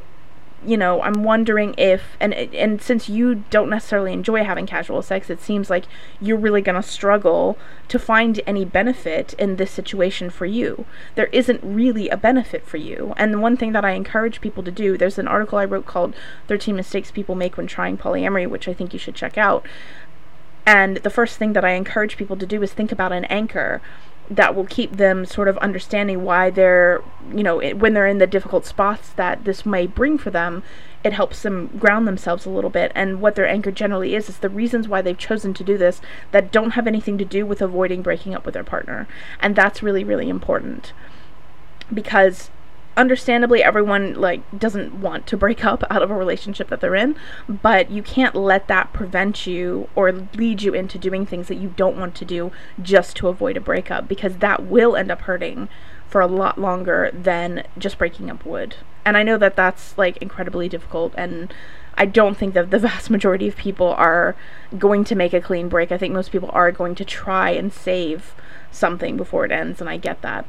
you 0.67 0.77
know, 0.77 1.01
I'm 1.03 1.23
wondering 1.23 1.77
if 1.79 2.17
and 2.19 2.35
and 2.35 2.83
since 2.83 3.09
you 3.09 3.45
don't 3.51 3.71
necessarily 3.71 4.13
enjoy 4.13 4.43
having 4.43 4.67
casual 4.67 5.01
sex, 5.01 5.31
it 5.31 5.41
seems 5.41 5.71
like 5.71 5.85
you're 6.21 6.37
really 6.37 6.63
going 6.63 6.75
to 6.75 6.89
struggle 6.89 7.57
to 7.87 7.97
find 7.97 8.41
any 8.45 8.65
benefit 8.65 9.35
in 9.35 9.55
this 9.55 9.71
situation 9.71 10.31
for 10.31 10.47
you. 10.47 10.85
There 11.15 11.27
isn't 11.27 11.61
really 11.63 12.09
a 12.09 12.17
benefit 12.17 12.67
for 12.67 12.77
you. 12.77 13.15
And 13.17 13.33
the 13.33 13.39
one 13.39 13.57
thing 13.57 13.71
that 13.71 13.85
I 13.85 13.93
encourage 13.93 14.41
people 14.41 14.65
to 14.65 14.73
do, 14.73 14.99
there's 14.99 15.17
an 15.17 15.29
article 15.29 15.59
I 15.59 15.65
wrote 15.65 15.87
called 15.87 16.17
13 16.49 16.75
mistakes 16.75 17.13
people 17.13 17.37
make 17.37 17.57
when 17.57 17.69
trying 17.69 17.99
polyamory, 17.99 18.49
which 18.49 18.67
I 18.67 18.75
think 18.75 18.93
you 18.93 18.99
should 18.99 19.15
check 19.15 19.39
out. 19.39 19.65
And 20.67 20.99
the 20.99 21.11
first 21.11 21.39
thing 21.39 21.53
that 21.53 21.65
I 21.65 21.73
encourage 21.73 22.17
people 22.17 22.37
to 22.37 22.47
do 22.47 22.63
is 22.63 22.73
think 22.73 22.91
about 22.91 23.13
an 23.13 23.25
anchor 23.27 23.81
that 24.37 24.55
will 24.55 24.65
keep 24.65 24.97
them 24.97 25.25
sort 25.27 25.49
of 25.49 25.59
understanding 25.59 26.25
why 26.25 26.51
they're, 26.51 27.03
you 27.35 27.43
know, 27.43 27.61
when 27.73 27.93
they're 27.93 28.07
in 28.07 28.19
the 28.19 28.27
difficult 28.27 28.65
spots 28.65 29.11
that 29.11 29.45
this 29.45 29.67
may 29.67 29.87
bring 29.87 30.17
for 30.17 30.31
them, 30.31 30.63
it 31.05 31.13
helps 31.13 31.43
them 31.43 31.67
ground 31.79 32.07
themselves 32.07 32.47
a 32.47 32.51
little 32.51 32.71
bit. 32.71 32.93
And 32.95 33.21
what 33.21 33.35
their 33.35 33.47
anchor 33.47 33.71
generally 33.71 34.15
is, 34.15 34.29
is 34.29 34.39
the 34.39 34.49
reasons 34.49 34.89
why 34.89 35.03
they've 35.03 35.19
chosen 35.19 35.53
to 35.55 35.65
do 35.65 35.77
this 35.77 36.01
that 36.31 36.53
don't 36.53 36.73
have 36.73 36.87
anything 36.87 37.19
to 37.19 37.25
do 37.25 37.45
with 37.45 37.61
avoiding 37.61 38.03
breaking 38.03 38.35
up 38.35 38.45
with 38.45 38.55
their 38.55 38.65
partner. 38.65 39.07
And 39.41 39.55
that's 39.55 39.83
really, 39.83 40.05
really 40.05 40.29
important. 40.29 40.93
Because 41.93 42.51
understandably 42.97 43.63
everyone 43.63 44.15
like 44.15 44.41
doesn't 44.59 45.01
want 45.01 45.27
to 45.27 45.37
break 45.37 45.65
up 45.65 45.83
out 45.91 46.03
of 46.03 46.11
a 46.11 46.15
relationship 46.15 46.69
that 46.69 46.81
they're 46.81 46.95
in 46.95 47.17
but 47.49 47.91
you 47.91 48.03
can't 48.03 48.35
let 48.35 48.69
that 48.69 48.93
prevent 48.93 49.47
you 49.47 49.89
or 49.95 50.13
lead 50.13 50.63
you 50.63 50.75
into 50.75 50.99
doing 50.99 51.25
things 51.25 51.49
that 51.49 51.57
you 51.57 51.73
don't 51.77 51.97
want 51.97 52.15
to 52.15 52.25
do 52.25 52.53
just 52.81 53.17
to 53.17 53.29
avoid 53.29 53.57
a 53.57 53.61
breakup 53.61 54.07
because 54.09 54.37
that 54.39 54.67
will 54.67 54.95
end 54.95 55.11
up 55.11 55.23
hurting 55.23 55.69
for 56.07 56.21
a 56.21 56.27
lot 56.27 56.59
longer 56.59 57.11
than 57.15 57.65
just 57.79 57.97
breaking 57.97 58.31
up 58.31 58.45
would 58.45 58.77
and 59.05 59.17
i 59.17 59.23
know 59.23 59.39
that 59.39 59.57
that's 59.57 59.97
like 59.97 60.17
incredibly 60.19 60.69
difficult 60.69 61.15
and 61.17 61.53
I 61.95 62.07
don't 62.07 62.37
think 62.37 62.55
that 62.55 62.71
the 62.71 62.79
vast 62.89 63.11
majority 63.11 63.49
of 63.49 63.57
people 63.57 63.89
are 63.89 64.35
going 64.79 65.05
to 65.05 65.15
make 65.15 65.33
a 65.33 65.41
clean 65.41 65.69
break. 65.69 65.93
I 65.93 65.99
think 65.99 66.15
most 66.15 66.33
people 66.33 66.51
are 66.53 66.73
going 66.73 66.95
to 66.97 67.05
try 67.05 67.51
and 67.51 67.73
save 67.73 68.35
something 68.71 69.17
before 69.17 69.45
it 69.45 69.53
ends, 69.53 69.81
and 69.81 69.91
I 69.91 69.99
get 69.99 70.23
that. 70.23 70.47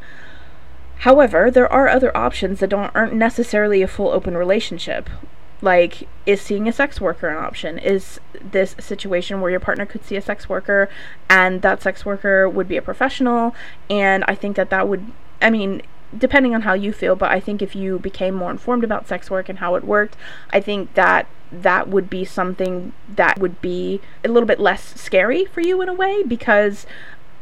However, 1.03 1.51
there 1.51 1.71
are 1.71 1.89
other 1.89 2.15
options 2.15 2.61
that 2.61 2.69
don't 2.69 2.95
aren't 2.95 3.13
necessarily 3.13 3.81
a 3.81 3.89
full 3.89 4.07
open 4.07 4.37
relationship. 4.37 5.09
Like, 5.61 6.07
is 6.25 6.41
seeing 6.41 6.65
a 6.65 6.71
sex 6.71 7.01
worker 7.01 7.27
an 7.27 7.43
option? 7.43 7.77
Is 7.77 8.21
this 8.41 8.73
situation 8.79 9.41
where 9.41 9.51
your 9.51 9.59
partner 9.59 9.85
could 9.85 10.05
see 10.05 10.15
a 10.15 10.21
sex 10.21 10.47
worker 10.47 10.87
and 11.29 11.61
that 11.61 11.81
sex 11.81 12.05
worker 12.05 12.47
would 12.47 12.69
be 12.69 12.77
a 12.77 12.81
professional? 12.81 13.53
And 13.89 14.23
I 14.29 14.35
think 14.35 14.55
that 14.55 14.69
that 14.69 14.87
would, 14.87 15.11
I 15.41 15.49
mean, 15.49 15.81
depending 16.17 16.55
on 16.55 16.61
how 16.61 16.73
you 16.73 16.93
feel, 16.93 17.17
but 17.17 17.31
I 17.31 17.41
think 17.41 17.61
if 17.61 17.75
you 17.75 17.99
became 17.99 18.33
more 18.33 18.51
informed 18.51 18.85
about 18.85 19.09
sex 19.09 19.29
work 19.29 19.49
and 19.49 19.59
how 19.59 19.75
it 19.75 19.83
worked, 19.83 20.15
I 20.51 20.61
think 20.61 20.93
that 20.93 21.27
that 21.51 21.89
would 21.89 22.09
be 22.09 22.23
something 22.23 22.93
that 23.13 23.39
would 23.39 23.61
be 23.61 23.99
a 24.23 24.29
little 24.29 24.47
bit 24.47 24.59
less 24.59 24.99
scary 24.99 25.43
for 25.43 25.59
you 25.59 25.81
in 25.81 25.89
a 25.89 25.93
way 25.93 26.23
because 26.23 26.85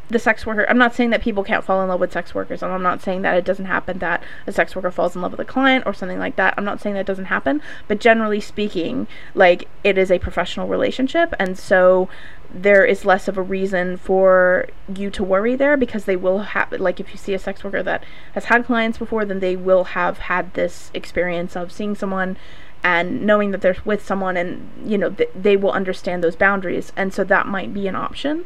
the 0.09 0.19
sex 0.19 0.45
worker 0.45 0.65
i'm 0.69 0.77
not 0.77 0.93
saying 0.93 1.09
that 1.09 1.21
people 1.21 1.43
can't 1.43 1.63
fall 1.63 1.81
in 1.81 1.87
love 1.87 1.99
with 1.99 2.11
sex 2.11 2.35
workers 2.35 2.61
and 2.61 2.71
i'm 2.71 2.83
not 2.83 3.01
saying 3.01 3.21
that 3.21 3.37
it 3.37 3.45
doesn't 3.45 3.65
happen 3.65 3.99
that 3.99 4.21
a 4.45 4.51
sex 4.51 4.75
worker 4.75 4.91
falls 4.91 5.15
in 5.15 5.21
love 5.21 5.31
with 5.31 5.39
a 5.39 5.45
client 5.45 5.85
or 5.85 5.93
something 5.93 6.19
like 6.19 6.35
that. 6.35 6.53
I'm 6.57 6.65
not 6.65 6.81
saying 6.81 6.95
that 6.95 7.05
doesn't 7.05 7.25
happen 7.25 7.61
but 7.87 7.99
generally 7.99 8.41
speaking 8.41 9.07
like 9.33 9.67
it 9.83 9.97
is 9.97 10.11
a 10.11 10.19
professional 10.19 10.67
relationship 10.67 11.33
and 11.39 11.57
so 11.57 12.09
there 12.53 12.85
is 12.85 13.05
less 13.05 13.27
of 13.27 13.37
a 13.37 13.41
reason 13.41 13.95
for 13.95 14.67
you 14.93 15.09
to 15.09 15.23
worry 15.23 15.55
there 15.55 15.77
because 15.77 16.05
they 16.05 16.17
will 16.17 16.39
have 16.39 16.71
like 16.73 16.99
if 16.99 17.11
you 17.11 17.17
see 17.17 17.33
a 17.33 17.39
sex 17.39 17.63
worker 17.63 17.81
that 17.81 18.03
has 18.33 18.45
had 18.45 18.65
clients 18.65 18.97
before 18.97 19.23
then 19.23 19.39
they 19.39 19.55
will 19.55 19.85
have 19.85 20.17
had 20.17 20.53
this 20.53 20.91
experience 20.93 21.55
of 21.55 21.71
seeing 21.71 21.95
someone 21.95 22.35
and 22.83 23.21
knowing 23.25 23.51
that 23.51 23.61
they're 23.61 23.77
with 23.85 24.05
someone 24.05 24.35
and 24.35 24.69
you 24.85 24.97
know 24.97 25.09
th- 25.09 25.29
they 25.35 25.55
will 25.55 25.71
understand 25.71 26.23
those 26.23 26.35
boundaries 26.35 26.91
and 26.95 27.13
so 27.13 27.23
that 27.23 27.47
might 27.47 27.73
be 27.73 27.87
an 27.87 27.95
option 27.95 28.43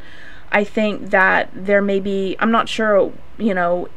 I 0.52 0.64
think 0.64 1.10
that 1.10 1.50
there 1.54 1.82
may 1.82 2.00
be, 2.00 2.36
I'm 2.40 2.52
not 2.52 2.70
sure, 2.70 3.12
you 3.38 3.54
know, 3.54 3.90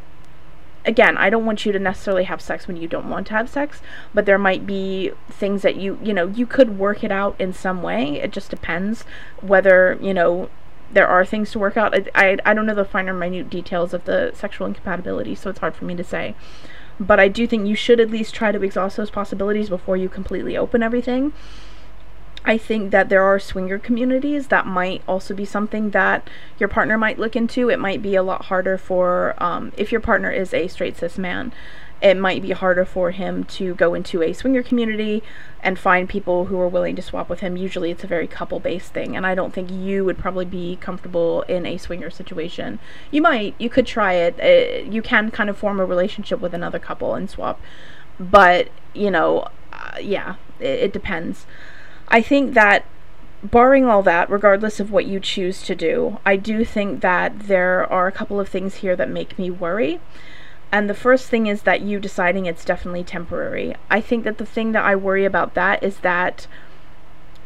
again, 0.84 1.16
I 1.18 1.30
don't 1.30 1.44
want 1.44 1.66
you 1.66 1.72
to 1.72 1.78
necessarily 1.78 2.24
have 2.24 2.40
sex 2.40 2.66
when 2.66 2.76
you 2.76 2.88
don't 2.88 3.10
want 3.10 3.26
to 3.28 3.34
have 3.34 3.48
sex, 3.48 3.82
but 4.14 4.26
there 4.26 4.38
might 4.38 4.66
be 4.66 5.12
things 5.28 5.62
that 5.62 5.76
you, 5.76 5.98
you 6.02 6.14
know, 6.14 6.26
you 6.28 6.46
could 6.46 6.78
work 6.78 7.04
it 7.04 7.12
out 7.12 7.38
in 7.38 7.52
some 7.52 7.82
way. 7.82 8.20
It 8.20 8.32
just 8.32 8.50
depends 8.50 9.04
whether, 9.40 9.98
you 10.00 10.14
know, 10.14 10.48
there 10.90 11.06
are 11.06 11.24
things 11.24 11.50
to 11.52 11.58
work 11.58 11.76
out. 11.76 11.94
I, 11.94 12.06
I, 12.14 12.38
I 12.46 12.54
don't 12.54 12.66
know 12.66 12.74
the 12.74 12.84
finer, 12.84 13.12
minute 13.12 13.50
details 13.50 13.92
of 13.92 14.04
the 14.04 14.32
sexual 14.34 14.66
incompatibility, 14.66 15.34
so 15.34 15.50
it's 15.50 15.58
hard 15.58 15.76
for 15.76 15.84
me 15.84 15.94
to 15.94 16.04
say. 16.04 16.34
But 16.98 17.20
I 17.20 17.28
do 17.28 17.46
think 17.46 17.68
you 17.68 17.76
should 17.76 18.00
at 18.00 18.10
least 18.10 18.34
try 18.34 18.50
to 18.50 18.62
exhaust 18.62 18.96
those 18.96 19.10
possibilities 19.10 19.68
before 19.68 19.96
you 19.96 20.08
completely 20.08 20.56
open 20.56 20.82
everything. 20.82 21.32
I 22.48 22.56
think 22.56 22.92
that 22.92 23.10
there 23.10 23.22
are 23.22 23.38
swinger 23.38 23.78
communities 23.78 24.46
that 24.46 24.66
might 24.66 25.02
also 25.06 25.34
be 25.34 25.44
something 25.44 25.90
that 25.90 26.30
your 26.58 26.70
partner 26.70 26.96
might 26.96 27.18
look 27.18 27.36
into. 27.36 27.68
It 27.68 27.78
might 27.78 28.00
be 28.00 28.14
a 28.14 28.22
lot 28.22 28.46
harder 28.46 28.78
for, 28.78 29.34
um, 29.36 29.70
if 29.76 29.92
your 29.92 30.00
partner 30.00 30.30
is 30.30 30.54
a 30.54 30.66
straight 30.66 30.96
cis 30.96 31.18
man, 31.18 31.52
it 32.00 32.16
might 32.16 32.40
be 32.40 32.52
harder 32.52 32.86
for 32.86 33.10
him 33.10 33.44
to 33.44 33.74
go 33.74 33.92
into 33.92 34.22
a 34.22 34.32
swinger 34.32 34.62
community 34.62 35.22
and 35.62 35.78
find 35.78 36.08
people 36.08 36.46
who 36.46 36.58
are 36.58 36.68
willing 36.68 36.96
to 36.96 37.02
swap 37.02 37.28
with 37.28 37.40
him. 37.40 37.58
Usually 37.58 37.90
it's 37.90 38.04
a 38.04 38.06
very 38.06 38.26
couple 38.26 38.60
based 38.60 38.94
thing, 38.94 39.14
and 39.14 39.26
I 39.26 39.34
don't 39.34 39.52
think 39.52 39.70
you 39.70 40.06
would 40.06 40.16
probably 40.16 40.46
be 40.46 40.76
comfortable 40.76 41.42
in 41.42 41.66
a 41.66 41.76
swinger 41.76 42.08
situation. 42.08 42.78
You 43.10 43.20
might, 43.20 43.56
you 43.58 43.68
could 43.68 43.86
try 43.86 44.14
it. 44.14 44.38
it 44.38 44.86
uh, 44.86 44.90
you 44.90 45.02
can 45.02 45.30
kind 45.30 45.50
of 45.50 45.58
form 45.58 45.78
a 45.80 45.84
relationship 45.84 46.40
with 46.40 46.54
another 46.54 46.78
couple 46.78 47.14
and 47.14 47.28
swap, 47.28 47.60
but, 48.18 48.70
you 48.94 49.10
know, 49.10 49.48
uh, 49.70 49.98
yeah, 50.00 50.36
it, 50.58 50.78
it 50.84 50.92
depends. 50.94 51.44
I 52.08 52.22
think 52.22 52.54
that 52.54 52.84
barring 53.42 53.84
all 53.84 54.02
that, 54.02 54.30
regardless 54.30 54.80
of 54.80 54.90
what 54.90 55.06
you 55.06 55.20
choose 55.20 55.62
to 55.62 55.74
do, 55.74 56.18
I 56.26 56.36
do 56.36 56.64
think 56.64 57.00
that 57.00 57.38
there 57.40 57.90
are 57.92 58.06
a 58.06 58.12
couple 58.12 58.40
of 58.40 58.48
things 58.48 58.76
here 58.76 58.96
that 58.96 59.10
make 59.10 59.38
me 59.38 59.50
worry. 59.50 60.00
And 60.70 60.88
the 60.88 60.94
first 60.94 61.28
thing 61.28 61.46
is 61.46 61.62
that 61.62 61.80
you 61.80 61.98
deciding 61.98 62.46
it's 62.46 62.64
definitely 62.64 63.04
temporary. 63.04 63.74
I 63.90 64.00
think 64.00 64.24
that 64.24 64.38
the 64.38 64.46
thing 64.46 64.72
that 64.72 64.84
I 64.84 64.96
worry 64.96 65.24
about 65.24 65.54
that 65.54 65.82
is 65.82 65.98
that 65.98 66.46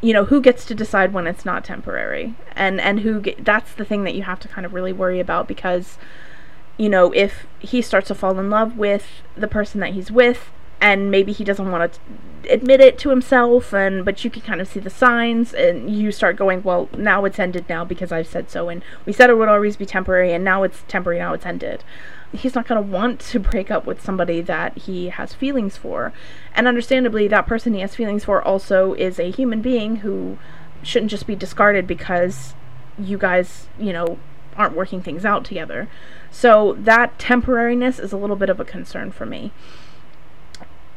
you 0.01 0.13
know 0.13 0.25
who 0.25 0.41
gets 0.41 0.65
to 0.67 0.75
decide 0.75 1.13
when 1.13 1.29
it's 1.29 1.45
not 1.45 1.65
temporary 1.65 2.35
and 2.57 2.81
and 2.81 3.01
who 3.01 3.23
that's 3.39 3.73
the 3.73 3.85
thing 3.85 4.03
that 4.03 4.17
you 4.17 4.25
have 4.25 4.41
to 4.41 4.49
kind 4.49 4.67
of 4.67 4.75
really 4.75 4.93
worry 4.93 5.21
about 5.21 5.47
because 5.47 5.97
you 6.77 6.89
know 6.89 7.13
if 7.13 7.47
he 7.61 7.81
starts 7.81 8.09
to 8.09 8.15
fall 8.15 8.37
in 8.41 8.51
love 8.51 8.77
with 8.77 9.23
the 9.37 9.47
person 9.47 9.79
that 9.79 9.93
he's 9.93 10.11
with 10.11 10.51
and 10.83 11.13
maybe 11.13 11.33
he 11.33 11.45
doesn't 11.45 11.71
want 11.71 11.93
to 11.93 12.01
admit 12.51 12.81
it 12.81 12.99
to 12.99 13.09
himself 13.09 13.73
and 13.73 14.05
but 14.05 14.25
you 14.25 14.31
can 14.31 14.43
kind 14.43 14.61
of 14.61 14.67
see 14.67 14.81
the 14.81 14.91
signs 14.91 15.55
and 15.55 15.89
you 15.89 16.11
start 16.11 16.35
going 16.37 16.61
well 16.65 16.89
now 16.99 17.25
it's 17.25 17.39
ended 17.39 17.65
now 17.69 17.85
because 17.85 18.11
i've 18.11 18.27
said 18.27 18.51
so 18.51 18.69
and 18.69 18.83
we 19.07 19.13
said 19.13 19.31
it 19.31 19.35
would 19.35 19.49
always 19.49 19.77
be 19.77 19.87
temporary 19.87 20.33
and 20.33 20.45
now 20.45 20.65
it's 20.65 20.83
temporary 20.89 21.19
now 21.19 21.33
it's 21.33 21.47
ended. 21.47 21.83
He's 22.35 22.55
not 22.55 22.67
going 22.67 22.83
to 22.83 22.91
want 22.91 23.21
to 23.21 23.39
break 23.39 23.71
up 23.71 23.85
with 23.85 24.03
somebody 24.03 24.41
that 24.41 24.77
he 24.79 25.11
has 25.11 25.35
feelings 25.35 25.77
for 25.77 26.13
and 26.55 26.67
understandably 26.67 27.29
that 27.29 27.47
person 27.47 27.75
he 27.75 27.81
has 27.81 27.95
feelings 27.95 28.25
for 28.25 28.43
also 28.43 28.95
is 28.95 29.21
a 29.21 29.31
human 29.31 29.61
being 29.61 29.97
who 29.97 30.39
shouldn't 30.83 31.11
just 31.11 31.27
be 31.27 31.37
discarded 31.37 31.87
because 31.87 32.55
you 32.99 33.19
guys 33.19 33.69
you 33.79 33.93
know 33.93 34.19
aren't 34.57 34.75
working 34.75 35.01
things 35.03 35.25
out 35.25 35.45
together. 35.45 35.89
So 36.31 36.75
that 36.79 37.19
temporariness 37.19 38.03
is 38.03 38.13
a 38.13 38.17
little 38.17 38.37
bit 38.37 38.51
of 38.51 38.61
a 38.61 38.65
concern 38.65 39.11
for 39.11 39.25
me 39.27 39.53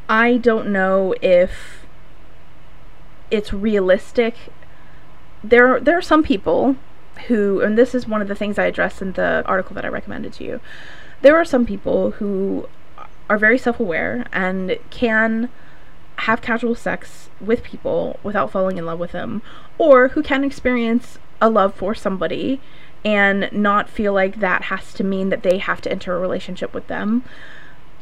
I 0.08 0.38
don't 0.38 0.70
know 0.70 1.16
if 1.22 1.86
it's 3.32 3.52
realistic. 3.52 4.36
There 5.44 5.80
there 5.80 5.98
are 5.98 6.02
some 6.02 6.24
people 6.24 6.76
who 7.28 7.62
and 7.62 7.78
this 7.78 7.96
is 7.96 8.08
one 8.08 8.22
of 8.22 8.28
the 8.28 8.36
things 8.36 8.60
I 8.60 8.66
addressed 8.66 9.02
in 9.02 9.14
the 9.14 9.44
article 9.46 9.74
that 9.76 9.86
I 9.86 9.90
recommended 9.90 10.34
to 10.34 10.44
you. 10.44 10.60
There 11.22 11.36
are 11.36 11.46
some 11.46 11.66
people 11.66 12.12
who 12.12 12.68
are 13.30 13.38
very 13.38 13.58
self-aware 13.58 14.26
and 14.32 14.78
can 14.90 15.50
have 16.18 16.42
casual 16.42 16.76
sex 16.76 17.30
with 17.42 17.64
people 17.64 18.20
without 18.24 18.52
falling 18.52 18.78
in 18.78 18.86
love 18.86 19.00
with 19.00 19.12
them 19.12 19.42
or 19.78 20.10
who 20.10 20.22
can 20.22 20.44
experience 20.44 21.18
a 21.42 21.50
love 21.50 21.74
for 21.74 21.94
somebody 21.94 22.62
and 23.04 23.50
not 23.52 23.90
feel 23.90 24.14
like 24.14 24.40
that 24.40 24.64
has 24.64 24.94
to 24.94 25.04
mean 25.04 25.30
that 25.30 25.44
they 25.44 25.58
have 25.58 25.82
to 25.82 25.92
enter 25.92 26.16
a 26.16 26.20
relationship 26.20 26.74
with 26.74 26.88
them 26.88 27.24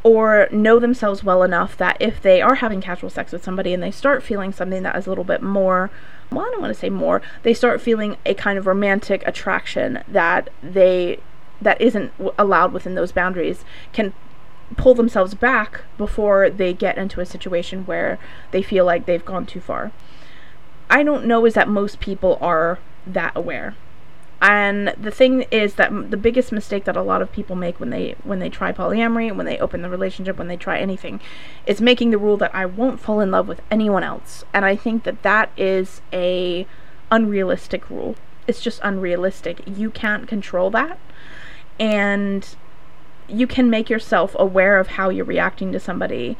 or 0.04 0.48
know 0.52 0.80
themselves 0.80 1.24
well 1.24 1.44
enough 1.44 1.78
that 1.78 1.98
if 2.00 2.22
they 2.22 2.42
are 2.42 2.56
having 2.56 2.82
casual 2.82 3.10
sex 3.10 3.32
with 3.32 3.44
somebody 3.44 3.74
and 3.74 3.82
they 3.82 3.92
start 3.92 4.22
feeling 4.22 4.52
something 4.52 4.84
that 4.84 4.96
is 4.96 5.08
a 5.08 5.10
little 5.10 5.24
bit 5.24 5.42
more 5.42 5.90
well, 6.34 6.46
I 6.46 6.50
don't 6.52 6.62
want 6.62 6.74
to 6.74 6.80
say 6.80 6.90
more, 6.90 7.22
they 7.44 7.54
start 7.54 7.82
feeling 7.82 8.18
a 8.26 8.34
kind 8.34 8.58
of 8.58 8.66
romantic 8.66 9.24
attraction 9.26 10.04
that 10.08 10.50
they 10.62 11.20
that 11.62 11.80
isn't 11.80 12.12
allowed 12.38 12.74
within 12.74 12.96
those 12.96 13.12
boundaries 13.12 13.64
can 13.94 14.14
pull 14.76 14.94
themselves 14.94 15.34
back 15.34 15.82
before 15.98 16.50
they 16.50 16.74
get 16.74 16.98
into 16.98 17.22
a 17.22 17.26
situation 17.26 17.86
where 17.86 18.20
they 18.52 18.62
feel 18.62 18.84
like 18.84 19.06
they've 19.06 19.24
gone 19.24 19.46
too 19.46 19.62
far. 19.62 19.92
I 20.90 21.04
don't 21.04 21.26
know 21.26 21.46
is 21.46 21.54
that 21.54 21.70
most 21.70 22.00
people 22.00 22.38
are 22.42 22.80
that 23.08 23.32
aware. 23.36 23.76
And 24.44 24.90
the 25.00 25.10
thing 25.10 25.44
is 25.52 25.76
that 25.76 26.12
the 26.12 26.18
biggest 26.18 26.52
mistake 26.52 26.84
that 26.84 26.98
a 26.98 27.02
lot 27.02 27.22
of 27.22 27.32
people 27.32 27.56
make 27.56 27.80
when 27.80 27.92
they 27.92 28.16
when 28.24 28.40
they 28.40 28.50
try 28.50 28.74
polyamory, 28.74 29.34
when 29.34 29.46
they 29.46 29.58
open 29.58 29.82
the 29.82 29.90
relationship, 29.90 30.38
when 30.38 30.50
they 30.50 30.58
try 30.58 30.80
anything, 30.80 31.22
is 31.66 31.80
making 31.80 32.12
the 32.12 32.18
rule 32.18 32.36
that 32.38 32.54
I 32.54 32.66
won't 32.66 33.00
fall 33.00 33.22
in 33.22 33.32
love 33.32 33.48
with 33.48 33.62
anyone 33.72 34.04
else. 34.04 34.44
And 34.54 34.66
I 34.66 34.76
think 34.76 35.06
that 35.06 35.24
that 35.24 35.50
is 35.56 36.02
a 36.12 36.68
unrealistic 37.10 37.90
rule. 37.90 38.18
It's 38.46 38.60
just 38.60 38.82
unrealistic. 38.84 39.62
You 39.66 39.90
can't 39.90 40.28
control 40.28 40.70
that. 40.72 41.00
And 41.80 42.46
you 43.30 43.48
can 43.48 43.70
make 43.70 43.90
yourself 43.90 44.36
aware 44.38 44.78
of 44.78 44.90
how 44.90 45.08
you're 45.08 45.24
reacting 45.24 45.72
to 45.72 45.80
somebody 45.80 46.38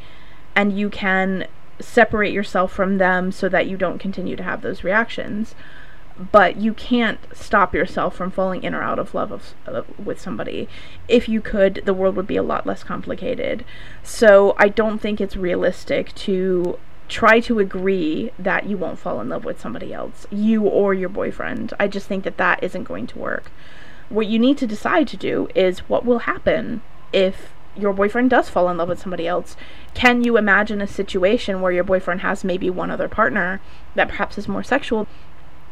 and 0.58 0.78
you 0.78 0.90
can 0.90 1.48
separate 1.80 2.34
yourself 2.34 2.74
from 2.74 2.98
them 2.98 3.32
so 3.32 3.48
that 3.48 3.68
you 3.68 3.78
don't 3.78 3.98
continue 3.98 4.36
to 4.36 4.44
have 4.44 4.62
those 4.62 4.84
reactions 4.84 5.56
but 6.32 6.58
you 6.58 6.74
can't 6.74 7.20
stop 7.34 7.74
yourself 7.74 8.16
from 8.16 8.32
falling 8.32 8.64
in 8.64 8.76
or 8.76 8.84
out 8.84 9.00
of 9.00 9.14
love 9.14 9.32
of, 9.32 9.54
uh, 9.68 9.82
with 10.04 10.22
somebody. 10.22 10.68
If 11.08 11.28
you 11.28 11.42
could, 11.42 11.82
the 11.86 11.94
world 11.94 12.16
would 12.16 12.28
be 12.28 12.38
a 12.38 12.44
lot 12.44 12.68
less 12.68 12.84
complicated. 12.84 13.66
So 14.04 14.54
I 14.58 14.70
don't 14.70 15.00
think 15.00 15.20
it's 15.20 15.36
realistic 15.36 16.14
to 16.16 16.78
try 17.10 17.40
to 17.42 17.60
agree 17.60 18.32
that 18.40 18.66
you 18.66 18.78
won't 18.78 19.00
fall 19.00 19.20
in 19.22 19.30
love 19.30 19.44
with 19.44 19.60
somebody 19.60 19.94
else, 19.94 20.26
you 20.32 20.64
or 20.64 20.94
your 20.94 21.10
boyfriend. 21.10 21.74
I 21.80 21.88
just 21.88 22.08
think 22.08 22.24
that 22.24 22.38
that 22.38 22.64
isn't 22.64 22.86
going 22.86 23.08
to 23.08 23.20
work 23.20 23.52
what 24.14 24.28
you 24.28 24.38
need 24.38 24.58
to 24.60 24.68
decide 24.68 25.08
to 25.08 25.18
do 25.18 25.48
is 25.56 25.80
what 25.90 26.06
will 26.06 26.20
happen 26.20 26.82
if 27.12 27.52
your 27.76 27.92
boyfriend 27.92 28.30
does 28.30 28.48
fall 28.48 28.70
in 28.70 28.78
love 28.78 28.88
with 28.88 29.00
somebody 29.00 29.28
else. 29.28 29.58
Can 29.96 30.24
you 30.24 30.38
imagine 30.38 30.82
a 30.82 30.88
situation 30.88 31.62
where 31.62 31.72
your 31.72 31.84
boyfriend 31.84 32.22
has 32.22 32.44
maybe 32.44 32.70
one 32.70 32.92
other 32.92 33.08
partner 33.08 33.60
that 33.96 34.10
perhaps 34.10 34.38
is 34.38 34.48
more 34.48 34.62
sexual? 34.62 35.08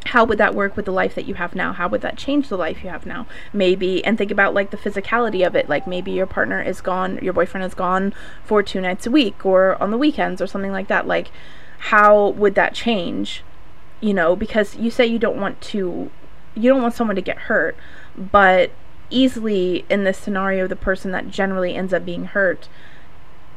How 0.06 0.24
would 0.24 0.38
that 0.38 0.54
work 0.54 0.76
with 0.76 0.84
the 0.84 0.92
life 0.92 1.14
that 1.14 1.26
you 1.26 1.34
have 1.34 1.54
now? 1.54 1.72
How 1.72 1.88
would 1.88 2.00
that 2.00 2.16
change 2.16 2.48
the 2.48 2.56
life 2.56 2.82
you 2.82 2.90
have 2.90 3.06
now? 3.06 3.26
Maybe, 3.52 4.04
and 4.04 4.18
think 4.18 4.30
about 4.30 4.54
like 4.54 4.70
the 4.70 4.76
physicality 4.76 5.46
of 5.46 5.54
it. 5.54 5.68
Like 5.68 5.86
maybe 5.86 6.10
your 6.12 6.26
partner 6.26 6.60
is 6.60 6.80
gone, 6.80 7.18
your 7.22 7.32
boyfriend 7.32 7.64
is 7.64 7.74
gone 7.74 8.12
for 8.44 8.62
two 8.62 8.80
nights 8.80 9.06
a 9.06 9.10
week 9.10 9.46
or 9.46 9.80
on 9.82 9.90
the 9.90 9.98
weekends 9.98 10.42
or 10.42 10.46
something 10.46 10.72
like 10.72 10.88
that. 10.88 11.06
Like, 11.06 11.30
how 11.78 12.28
would 12.30 12.54
that 12.56 12.74
change? 12.74 13.42
You 14.00 14.14
know, 14.14 14.34
because 14.34 14.76
you 14.76 14.90
say 14.90 15.06
you 15.06 15.18
don't 15.18 15.40
want 15.40 15.60
to, 15.60 16.10
you 16.54 16.70
don't 16.70 16.82
want 16.82 16.94
someone 16.94 17.16
to 17.16 17.22
get 17.22 17.38
hurt 17.38 17.76
but 18.16 18.70
easily 19.10 19.84
in 19.88 20.04
this 20.04 20.18
scenario 20.18 20.66
the 20.66 20.76
person 20.76 21.10
that 21.12 21.28
generally 21.28 21.74
ends 21.74 21.92
up 21.92 22.04
being 22.04 22.24
hurt 22.26 22.68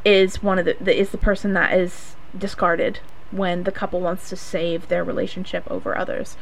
is 0.04 0.44
one 0.44 0.60
of 0.60 0.66
the, 0.66 0.76
the 0.80 0.98
is 0.98 1.10
the 1.10 1.18
person 1.18 1.54
that 1.54 1.74
is 1.74 2.16
discarded 2.38 3.00
when 3.32 3.64
the 3.64 3.72
couple 3.72 4.02
wants 4.02 4.30
to 4.30 4.36
save 4.36 4.88
their 4.88 5.04
relationship 5.04 5.70
over 5.70 5.98
others. 5.98 6.38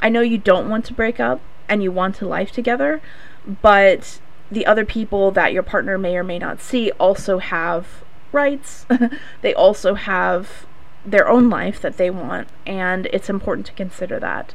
I 0.00 0.08
know 0.08 0.20
you 0.20 0.38
don't 0.38 0.68
want 0.68 0.84
to 0.86 0.92
break 0.92 1.18
up 1.18 1.40
and 1.68 1.82
you 1.82 1.90
want 1.90 2.16
to 2.16 2.26
life 2.26 2.52
together, 2.52 3.00
but 3.62 4.20
the 4.50 4.66
other 4.66 4.84
people 4.84 5.30
that 5.32 5.52
your 5.52 5.62
partner 5.62 5.98
may 5.98 6.16
or 6.16 6.24
may 6.24 6.38
not 6.38 6.60
see 6.60 6.90
also 6.92 7.38
have 7.38 8.04
rights. 8.32 8.86
they 9.42 9.54
also 9.54 9.94
have 9.94 10.66
their 11.04 11.28
own 11.28 11.48
life 11.48 11.80
that 11.80 11.96
they 11.96 12.10
want, 12.10 12.48
and 12.66 13.06
it's 13.06 13.30
important 13.30 13.66
to 13.66 13.72
consider 13.72 14.18
that 14.18 14.54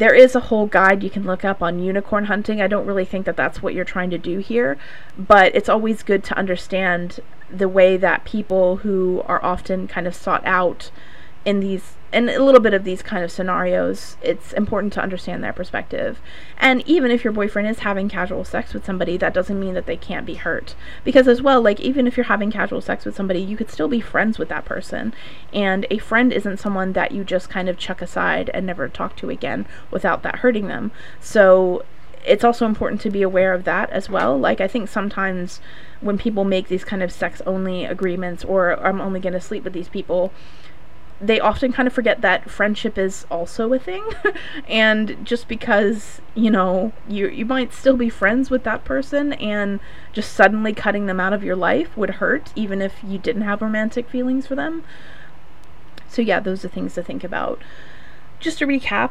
there 0.00 0.14
is 0.14 0.34
a 0.34 0.40
whole 0.40 0.64
guide 0.64 1.02
you 1.02 1.10
can 1.10 1.24
look 1.24 1.44
up 1.44 1.62
on 1.62 1.78
unicorn 1.78 2.24
hunting. 2.24 2.60
I 2.62 2.68
don't 2.68 2.86
really 2.86 3.04
think 3.04 3.26
that 3.26 3.36
that's 3.36 3.62
what 3.62 3.74
you're 3.74 3.84
trying 3.84 4.08
to 4.10 4.18
do 4.18 4.38
here, 4.38 4.78
but 5.18 5.54
it's 5.54 5.68
always 5.68 6.02
good 6.02 6.24
to 6.24 6.38
understand 6.38 7.20
the 7.50 7.68
way 7.68 7.98
that 7.98 8.24
people 8.24 8.76
who 8.76 9.22
are 9.26 9.44
often 9.44 9.86
kind 9.86 10.06
of 10.06 10.14
sought 10.14 10.44
out 10.46 10.90
in 11.44 11.60
these 11.60 11.96
in 12.12 12.28
a 12.28 12.38
little 12.38 12.60
bit 12.60 12.74
of 12.74 12.84
these 12.84 13.02
kind 13.02 13.22
of 13.22 13.30
scenarios, 13.30 14.16
it's 14.20 14.52
important 14.52 14.92
to 14.94 15.02
understand 15.02 15.44
their 15.44 15.52
perspective. 15.52 16.18
And 16.58 16.82
even 16.86 17.10
if 17.10 17.22
your 17.22 17.32
boyfriend 17.32 17.68
is 17.68 17.80
having 17.80 18.08
casual 18.08 18.44
sex 18.44 18.74
with 18.74 18.84
somebody, 18.84 19.16
that 19.16 19.32
doesn't 19.32 19.60
mean 19.60 19.74
that 19.74 19.86
they 19.86 19.96
can't 19.96 20.26
be 20.26 20.34
hurt. 20.34 20.74
Because, 21.04 21.28
as 21.28 21.40
well, 21.40 21.62
like, 21.62 21.78
even 21.78 22.06
if 22.06 22.16
you're 22.16 22.24
having 22.24 22.50
casual 22.50 22.80
sex 22.80 23.04
with 23.04 23.14
somebody, 23.14 23.40
you 23.40 23.56
could 23.56 23.70
still 23.70 23.88
be 23.88 24.00
friends 24.00 24.38
with 24.38 24.48
that 24.48 24.64
person. 24.64 25.14
And 25.52 25.86
a 25.90 25.98
friend 25.98 26.32
isn't 26.32 26.58
someone 26.58 26.94
that 26.94 27.12
you 27.12 27.22
just 27.22 27.48
kind 27.48 27.68
of 27.68 27.78
chuck 27.78 28.02
aside 28.02 28.50
and 28.52 28.66
never 28.66 28.88
talk 28.88 29.14
to 29.16 29.30
again 29.30 29.66
without 29.90 30.22
that 30.24 30.36
hurting 30.36 30.66
them. 30.66 30.90
So, 31.20 31.84
it's 32.26 32.44
also 32.44 32.66
important 32.66 33.00
to 33.02 33.10
be 33.10 33.22
aware 33.22 33.54
of 33.54 33.64
that 33.64 33.88
as 33.90 34.10
well. 34.10 34.38
Like, 34.38 34.60
I 34.60 34.68
think 34.68 34.88
sometimes 34.88 35.60
when 36.00 36.18
people 36.18 36.44
make 36.44 36.68
these 36.68 36.84
kind 36.84 37.02
of 37.02 37.12
sex 37.12 37.40
only 37.46 37.84
agreements 37.84 38.44
or 38.44 38.78
I'm 38.84 39.00
only 39.00 39.20
going 39.20 39.32
to 39.32 39.40
sleep 39.40 39.64
with 39.64 39.72
these 39.72 39.88
people, 39.88 40.32
they 41.20 41.38
often 41.38 41.72
kind 41.72 41.86
of 41.86 41.92
forget 41.92 42.22
that 42.22 42.50
friendship 42.50 42.96
is 42.96 43.26
also 43.30 43.72
a 43.72 43.78
thing. 43.78 44.04
And 44.68 45.24
just 45.24 45.48
because 45.48 46.20
you 46.34 46.50
know 46.50 46.92
you 47.08 47.28
you 47.28 47.44
might 47.44 47.72
still 47.72 47.96
be 47.96 48.08
friends 48.08 48.50
with 48.50 48.64
that 48.64 48.84
person 48.84 49.32
and 49.34 49.80
just 50.12 50.32
suddenly 50.32 50.72
cutting 50.72 51.06
them 51.06 51.20
out 51.20 51.32
of 51.32 51.42
your 51.44 51.56
life 51.56 51.96
would 51.96 52.10
hurt 52.10 52.52
even 52.56 52.80
if 52.80 53.02
you 53.04 53.18
didn't 53.18 53.42
have 53.42 53.60
romantic 53.62 54.08
feelings 54.08 54.46
for 54.46 54.54
them. 54.54 54.84
So 56.08 56.22
yeah 56.22 56.40
those 56.40 56.64
are 56.64 56.68
things 56.68 56.94
to 56.94 57.02
think 57.02 57.24
about 57.24 57.60
just 58.40 58.58
to 58.58 58.66
recap 58.66 59.10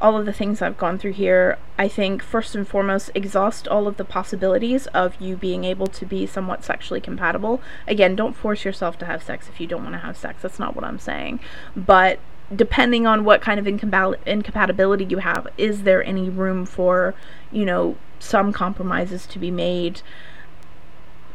all 0.00 0.16
of 0.16 0.24
the 0.24 0.32
things 0.32 0.62
I've 0.62 0.78
gone 0.78 0.98
through 0.98 1.12
here, 1.12 1.58
I 1.76 1.88
think 1.88 2.22
first 2.22 2.54
and 2.54 2.66
foremost, 2.66 3.10
exhaust 3.14 3.66
all 3.66 3.88
of 3.88 3.96
the 3.96 4.04
possibilities 4.04 4.86
of 4.88 5.20
you 5.20 5.36
being 5.36 5.64
able 5.64 5.88
to 5.88 6.06
be 6.06 6.26
somewhat 6.26 6.64
sexually 6.64 7.00
compatible. 7.00 7.60
Again, 7.86 8.14
don't 8.14 8.36
force 8.36 8.64
yourself 8.64 8.96
to 8.98 9.06
have 9.06 9.22
sex 9.22 9.48
if 9.48 9.60
you 9.60 9.66
don't 9.66 9.82
want 9.82 9.94
to 9.94 9.98
have 9.98 10.16
sex. 10.16 10.42
That's 10.42 10.60
not 10.60 10.76
what 10.76 10.84
I'm 10.84 11.00
saying. 11.00 11.40
But 11.76 12.20
depending 12.54 13.06
on 13.06 13.24
what 13.24 13.42
kind 13.42 13.58
of 13.58 13.66
incompatibility 13.66 15.04
you 15.04 15.18
have, 15.18 15.48
is 15.58 15.82
there 15.82 16.02
any 16.04 16.30
room 16.30 16.64
for, 16.64 17.14
you 17.50 17.64
know, 17.64 17.96
some 18.20 18.52
compromises 18.52 19.26
to 19.26 19.38
be 19.38 19.50
made 19.50 20.00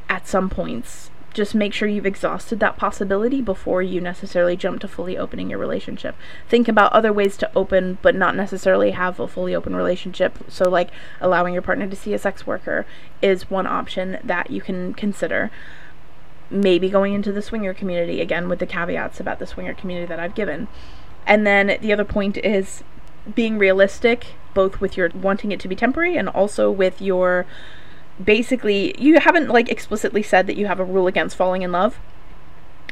at 0.08 0.28
some 0.28 0.50
points? 0.50 1.12
Just 1.34 1.56
make 1.56 1.74
sure 1.74 1.88
you've 1.88 2.06
exhausted 2.06 2.60
that 2.60 2.78
possibility 2.78 3.42
before 3.42 3.82
you 3.82 4.00
necessarily 4.00 4.56
jump 4.56 4.80
to 4.82 4.88
fully 4.88 5.18
opening 5.18 5.50
your 5.50 5.60
relationship. 5.60 6.16
Think 6.48 6.68
about 6.68 6.94
other 6.94 7.12
ways 7.12 7.36
to 7.38 7.52
open, 7.56 7.98
but 8.02 8.16
not 8.16 8.36
necessarily 8.36 8.92
have 8.92 9.20
a 9.20 9.28
fully 9.28 9.56
open 9.56 9.76
relationship. 9.76 10.38
So, 10.48 10.70
like 10.70 10.90
allowing 11.20 11.54
your 11.54 11.64
partner 11.64 11.88
to 11.88 11.96
see 11.96 12.14
a 12.14 12.20
sex 12.20 12.46
worker 12.46 12.86
is 13.22 13.50
one 13.50 13.68
option 13.68 14.20
that 14.24 14.52
you 14.52 14.62
can 14.62 14.94
consider. 14.94 15.50
Maybe 16.50 16.90
going 16.90 17.14
into 17.14 17.32
the 17.32 17.42
swinger 17.42 17.74
community 17.74 18.22
again 18.22 18.48
with 18.48 18.60
the 18.60 18.68
caveats 18.68 19.20
about 19.20 19.40
the 19.40 19.48
swinger 19.48 19.74
community 19.74 20.06
that 20.08 20.20
I've 20.20 20.36
given. 20.36 20.68
And 21.26 21.48
then 21.48 21.78
the 21.82 21.92
other 21.92 22.06
point 22.06 22.38
is 22.38 22.84
being 23.34 23.58
realistic, 23.58 24.36
both 24.54 24.82
with 24.82 24.98
your 24.98 25.10
wanting 25.10 25.52
it 25.52 25.60
to 25.62 25.68
be 25.68 25.76
temporary 25.76 26.18
and 26.18 26.30
also 26.30 26.70
with 26.70 27.02
your 27.02 27.46
basically 28.24 28.94
you 29.02 29.20
haven't 29.20 29.50
like 29.50 29.70
explicitly 29.70 30.22
said 30.22 30.48
that 30.48 30.58
you 30.58 30.68
have 30.68 30.80
a 30.80 30.84
rule 30.84 31.08
against 31.08 31.36
falling 31.36 31.62
in 31.62 31.72
love 31.72 32.00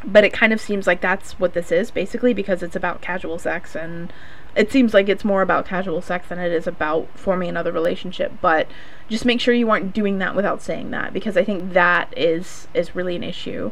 but 0.03 0.23
it 0.23 0.33
kind 0.33 0.51
of 0.51 0.59
seems 0.59 0.87
like 0.87 1.01
that's 1.01 1.33
what 1.33 1.53
this 1.53 1.71
is 1.71 1.91
basically 1.91 2.33
because 2.33 2.63
it's 2.63 2.75
about 2.75 3.01
casual 3.01 3.37
sex 3.37 3.75
and 3.75 4.11
it 4.55 4.71
seems 4.71 4.93
like 4.93 5.07
it's 5.07 5.23
more 5.23 5.41
about 5.41 5.65
casual 5.65 6.01
sex 6.01 6.27
than 6.27 6.39
it 6.39 6.51
is 6.51 6.65
about 6.65 7.07
forming 7.15 7.49
another 7.49 7.71
relationship 7.71 8.31
but 8.41 8.67
just 9.09 9.25
make 9.25 9.39
sure 9.39 9.53
you 9.53 9.69
aren't 9.69 9.93
doing 9.93 10.17
that 10.17 10.35
without 10.35 10.61
saying 10.61 10.89
that 10.89 11.13
because 11.13 11.37
i 11.37 11.43
think 11.43 11.73
that 11.73 12.11
is 12.17 12.67
is 12.73 12.95
really 12.95 13.15
an 13.15 13.23
issue 13.23 13.71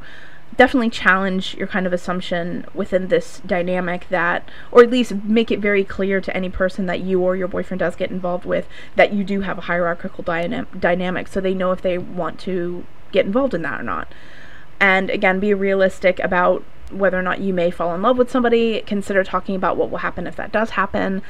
definitely 0.57 0.89
challenge 0.89 1.55
your 1.55 1.67
kind 1.67 1.85
of 1.85 1.93
assumption 1.93 2.65
within 2.73 3.07
this 3.07 3.41
dynamic 3.45 4.07
that, 4.09 4.49
or 4.71 4.83
at 4.83 4.89
least 4.89 5.13
make 5.23 5.51
it 5.51 5.59
very 5.59 5.83
clear 5.83 6.19
to 6.21 6.35
any 6.35 6.49
person 6.49 6.85
that 6.87 6.99
you 6.99 7.21
or 7.21 7.35
your 7.35 7.47
boyfriend 7.47 7.79
does 7.79 7.95
get 7.95 8.11
involved 8.11 8.45
with 8.45 8.67
that 8.95 9.13
you 9.13 9.23
do 9.23 9.41
have 9.41 9.57
a 9.57 9.61
hierarchical 9.61 10.23
dyna- 10.23 10.67
dynamic 10.77 11.27
so 11.27 11.39
they 11.39 11.53
know 11.53 11.71
if 11.71 11.81
they 11.81 11.97
want 11.97 12.39
to 12.39 12.85
get 13.11 13.25
involved 13.25 13.53
in 13.53 13.61
that 13.61 13.79
or 13.79 13.83
not. 13.83 14.11
And 14.79 15.09
again, 15.09 15.39
be 15.39 15.53
realistic 15.53 16.19
about 16.19 16.63
whether 16.91 17.19
or 17.19 17.21
not 17.21 17.39
you 17.39 17.53
may 17.53 17.69
fall 17.69 17.93
in 17.93 18.01
love 18.01 18.17
with 18.17 18.31
somebody. 18.31 18.81
Consider 18.81 19.23
talking 19.23 19.55
about 19.55 19.77
what 19.77 19.89
will 19.89 19.99
happen 19.99 20.25
if 20.25 20.35
that 20.37 20.51
does 20.51 20.71
happen 20.71 21.21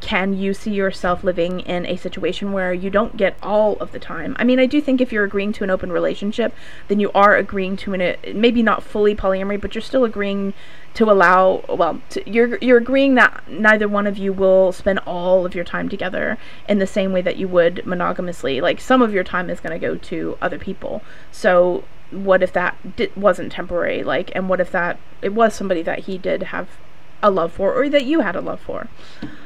can 0.00 0.32
you 0.32 0.54
see 0.54 0.70
yourself 0.70 1.24
living 1.24 1.60
in 1.60 1.84
a 1.86 1.96
situation 1.96 2.52
where 2.52 2.72
you 2.72 2.90
don't 2.90 3.16
get 3.16 3.36
all 3.42 3.76
of 3.76 3.92
the 3.92 3.98
time? 3.98 4.36
I 4.38 4.44
mean, 4.44 4.58
I 4.58 4.66
do 4.66 4.80
think 4.80 5.00
if 5.00 5.12
you're 5.12 5.24
agreeing 5.24 5.52
to 5.54 5.64
an 5.64 5.70
open 5.70 5.90
relationship, 5.90 6.54
then 6.88 7.00
you 7.00 7.10
are 7.12 7.36
agreeing 7.36 7.76
to 7.78 7.94
an 7.94 8.16
maybe 8.34 8.62
not 8.62 8.82
fully 8.82 9.14
polyamory, 9.14 9.60
but 9.60 9.74
you're 9.74 9.82
still 9.82 10.04
agreeing 10.04 10.54
to 10.94 11.10
allow 11.10 11.64
well, 11.68 12.00
to, 12.10 12.30
you're 12.30 12.58
you're 12.58 12.78
agreeing 12.78 13.14
that 13.16 13.42
neither 13.48 13.88
one 13.88 14.06
of 14.06 14.18
you 14.18 14.32
will 14.32 14.72
spend 14.72 14.98
all 15.00 15.44
of 15.44 15.54
your 15.54 15.64
time 15.64 15.88
together 15.88 16.38
in 16.68 16.78
the 16.78 16.86
same 16.86 17.12
way 17.12 17.22
that 17.22 17.36
you 17.36 17.48
would 17.48 17.82
monogamously. 17.84 18.60
Like 18.60 18.80
some 18.80 19.02
of 19.02 19.12
your 19.12 19.24
time 19.24 19.50
is 19.50 19.60
going 19.60 19.78
to 19.78 19.86
go 19.86 19.96
to 19.96 20.38
other 20.40 20.58
people. 20.58 21.02
So 21.32 21.84
what 22.10 22.42
if 22.42 22.52
that 22.52 22.96
di- 22.96 23.10
wasn't 23.14 23.52
temporary 23.52 24.02
like 24.02 24.30
and 24.34 24.48
what 24.48 24.60
if 24.60 24.72
that 24.72 24.98
it 25.20 25.34
was 25.34 25.54
somebody 25.54 25.82
that 25.82 26.00
he 26.00 26.16
did 26.16 26.44
have 26.44 26.78
a 27.22 27.30
love 27.30 27.52
for 27.52 27.74
or 27.74 27.88
that 27.88 28.04
you 28.04 28.20
had 28.20 28.36
a 28.36 28.40
love 28.40 28.60
for. 28.60 28.88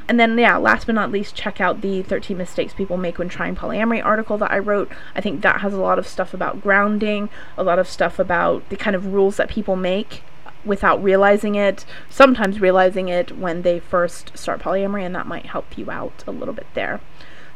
And 0.08 0.18
then, 0.20 0.36
yeah, 0.36 0.56
last 0.56 0.86
but 0.86 0.94
not 0.94 1.10
least, 1.10 1.34
check 1.34 1.60
out 1.60 1.80
the 1.80 2.02
13 2.02 2.36
mistakes 2.36 2.74
people 2.74 2.96
make 2.96 3.18
when 3.18 3.28
trying 3.28 3.56
polyamory 3.56 4.04
article 4.04 4.36
that 4.38 4.50
I 4.50 4.58
wrote. 4.58 4.90
I 5.14 5.20
think 5.20 5.40
that 5.42 5.60
has 5.60 5.72
a 5.72 5.80
lot 5.80 5.98
of 5.98 6.06
stuff 6.06 6.34
about 6.34 6.60
grounding, 6.60 7.30
a 7.56 7.62
lot 7.62 7.78
of 7.78 7.88
stuff 7.88 8.18
about 8.18 8.68
the 8.68 8.76
kind 8.76 8.96
of 8.96 9.06
rules 9.06 9.36
that 9.36 9.48
people 9.48 9.76
make 9.76 10.22
without 10.64 11.02
realizing 11.02 11.54
it, 11.54 11.84
sometimes 12.08 12.60
realizing 12.60 13.08
it 13.08 13.36
when 13.36 13.62
they 13.62 13.80
first 13.80 14.36
start 14.36 14.60
polyamory, 14.60 15.04
and 15.04 15.14
that 15.14 15.26
might 15.26 15.46
help 15.46 15.76
you 15.76 15.90
out 15.90 16.24
a 16.26 16.30
little 16.30 16.54
bit 16.54 16.66
there. 16.74 17.00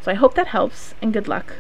So 0.03 0.11
I 0.11 0.15
hope 0.15 0.35
that 0.35 0.49
helps, 0.49 0.95
and 1.03 1.13
good 1.13 1.29
luck. 1.29 1.53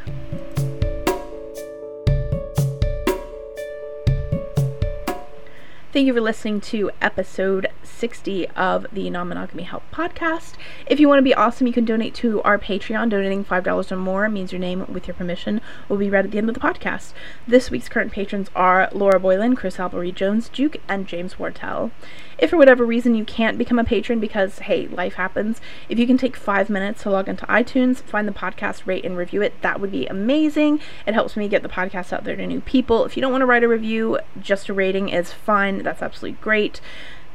Thank 5.96 6.08
you 6.08 6.12
for 6.12 6.20
listening 6.20 6.60
to 6.60 6.90
episode 7.00 7.68
60 7.82 8.48
of 8.50 8.86
the 8.92 9.08
Non 9.08 9.28
Monogamy 9.28 9.62
Help 9.62 9.82
podcast. 9.90 10.52
If 10.86 11.00
you 11.00 11.08
want 11.08 11.20
to 11.20 11.24
be 11.24 11.32
awesome, 11.32 11.66
you 11.66 11.72
can 11.72 11.86
donate 11.86 12.14
to 12.16 12.42
our 12.42 12.58
Patreon. 12.58 13.08
Donating 13.08 13.46
$5 13.46 13.92
or 13.92 13.96
more 13.96 14.28
means 14.28 14.52
your 14.52 14.58
name, 14.58 14.84
with 14.92 15.08
your 15.08 15.14
permission, 15.14 15.62
will 15.88 15.96
be 15.96 16.10
read 16.10 16.26
at 16.26 16.32
the 16.32 16.36
end 16.36 16.50
of 16.50 16.54
the 16.54 16.60
podcast. 16.60 17.14
This 17.48 17.70
week's 17.70 17.88
current 17.88 18.12
patrons 18.12 18.50
are 18.54 18.90
Laura 18.92 19.18
Boylan, 19.18 19.56
Chris 19.56 19.80
Albury 19.80 20.12
Jones, 20.12 20.50
Duke, 20.50 20.76
and 20.86 21.06
James 21.06 21.36
Wartell. 21.36 21.92
If 22.38 22.50
for 22.50 22.58
whatever 22.58 22.84
reason 22.84 23.14
you 23.14 23.24
can't 23.24 23.56
become 23.56 23.78
a 23.78 23.84
patron 23.84 24.20
because, 24.20 24.58
hey, 24.58 24.88
life 24.88 25.14
happens, 25.14 25.58
if 25.88 25.98
you 25.98 26.06
can 26.06 26.18
take 26.18 26.36
five 26.36 26.68
minutes 26.68 27.02
to 27.04 27.10
log 27.10 27.30
into 27.30 27.46
iTunes, 27.46 28.02
find 28.02 28.28
the 28.28 28.32
podcast, 28.32 28.86
rate, 28.86 29.06
and 29.06 29.16
review 29.16 29.40
it, 29.40 29.54
that 29.62 29.80
would 29.80 29.90
be 29.90 30.06
amazing. 30.06 30.80
It 31.06 31.14
helps 31.14 31.34
me 31.34 31.48
get 31.48 31.62
the 31.62 31.70
podcast 31.70 32.12
out 32.12 32.24
there 32.24 32.36
to 32.36 32.46
new 32.46 32.60
people. 32.60 33.06
If 33.06 33.16
you 33.16 33.22
don't 33.22 33.32
want 33.32 33.40
to 33.40 33.46
write 33.46 33.64
a 33.64 33.68
review, 33.68 34.18
just 34.38 34.68
a 34.68 34.74
rating 34.74 35.08
is 35.08 35.32
fine. 35.32 35.85
That's 35.86 36.02
absolutely 36.02 36.38
great. 36.42 36.80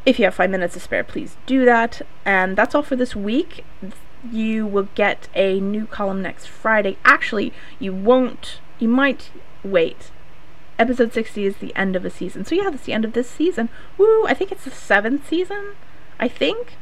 If 0.06 0.20
you 0.20 0.26
have 0.26 0.36
five 0.36 0.50
minutes 0.50 0.74
to 0.74 0.80
spare, 0.80 1.06
please 1.06 1.38
do 1.46 1.64
that. 1.66 2.02
And 2.26 2.58
that's 2.58 2.76
all 2.76 2.84
for 2.84 2.98
this 2.98 3.16
week. 3.16 3.64
You 4.30 4.68
will 4.68 4.90
get 4.94 5.30
a 5.34 5.60
new 5.60 5.86
column 5.86 6.22
next 6.22 6.48
Friday. 6.48 6.98
Actually, 7.06 7.54
you 7.80 7.94
won't. 7.94 8.60
You 8.78 8.90
might 8.90 9.32
wait. 9.64 10.12
Episode 10.78 11.14
60 11.14 11.46
is 11.46 11.58
the 11.58 11.74
end 11.76 11.96
of 11.96 12.04
a 12.04 12.10
season. 12.10 12.44
So, 12.44 12.56
yeah, 12.56 12.70
that's 12.70 12.84
the 12.84 12.94
end 12.94 13.06
of 13.06 13.14
this 13.14 13.30
season. 13.30 13.70
Woo! 13.98 14.26
I 14.26 14.34
think 14.34 14.52
it's 14.52 14.66
the 14.66 14.72
seventh 14.72 15.28
season. 15.30 15.76
I 16.20 16.28
think. 16.28 16.74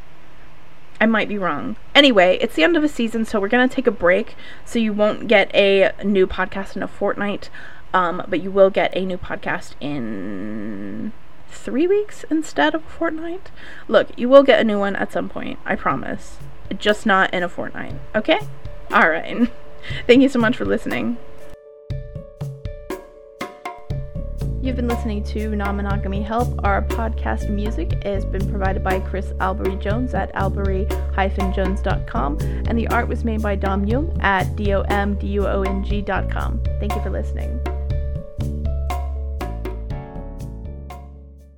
I 0.99 1.05
might 1.05 1.29
be 1.29 1.37
wrong. 1.37 1.75
Anyway, 1.93 2.37
it's 2.41 2.55
the 2.55 2.63
end 2.63 2.75
of 2.75 2.83
a 2.83 2.89
season, 2.89 3.25
so 3.25 3.39
we're 3.39 3.47
going 3.47 3.67
to 3.67 3.73
take 3.73 3.87
a 3.87 3.91
break. 3.91 4.35
So, 4.65 4.79
you 4.79 4.91
won't 4.91 5.27
get 5.27 5.53
a 5.53 5.91
new 6.03 6.25
podcast 6.25 6.75
in 6.75 6.83
a 6.83 6.87
fortnight. 6.87 7.49
Um, 7.93 8.23
but 8.27 8.41
you 8.41 8.51
will 8.51 8.69
get 8.69 8.95
a 8.95 9.05
new 9.05 9.17
podcast 9.17 9.73
in 9.81 11.11
three 11.49 11.87
weeks 11.87 12.25
instead 12.29 12.75
of 12.75 12.85
a 12.85 12.89
fortnight. 12.89 13.51
Look, 13.87 14.09
you 14.17 14.29
will 14.29 14.43
get 14.43 14.59
a 14.59 14.63
new 14.63 14.79
one 14.79 14.95
at 14.95 15.11
some 15.11 15.29
point, 15.29 15.59
I 15.65 15.75
promise. 15.75 16.37
Just 16.77 17.05
not 17.05 17.33
in 17.33 17.43
a 17.43 17.49
fortnight, 17.49 17.95
okay? 18.15 18.39
Alright. 18.91 19.49
Thank 20.07 20.21
you 20.21 20.29
so 20.29 20.39
much 20.39 20.55
for 20.55 20.65
listening. 20.65 21.17
You've 24.61 24.75
been 24.75 24.89
listening 24.89 25.23
to 25.23 25.55
Non 25.55 25.77
Monogamy 25.77 26.21
Help. 26.21 26.65
Our 26.65 26.81
podcast 26.81 27.49
music 27.49 28.03
has 28.03 28.25
been 28.25 28.45
provided 28.49 28.83
by 28.83 28.99
Chris 28.99 29.31
Albury 29.39 29.77
Jones 29.77 30.13
at 30.13 30.35
albury-jones.com, 30.35 32.37
and 32.67 32.77
the 32.77 32.89
art 32.89 33.07
was 33.07 33.23
made 33.23 33.41
by 33.41 33.55
Dom 33.55 33.85
Duong 33.85 34.21
at 34.21 34.47
domduong.com. 34.57 36.61
Thank 36.79 36.93
you 36.93 37.01
for 37.01 37.09
listening. 37.09 37.61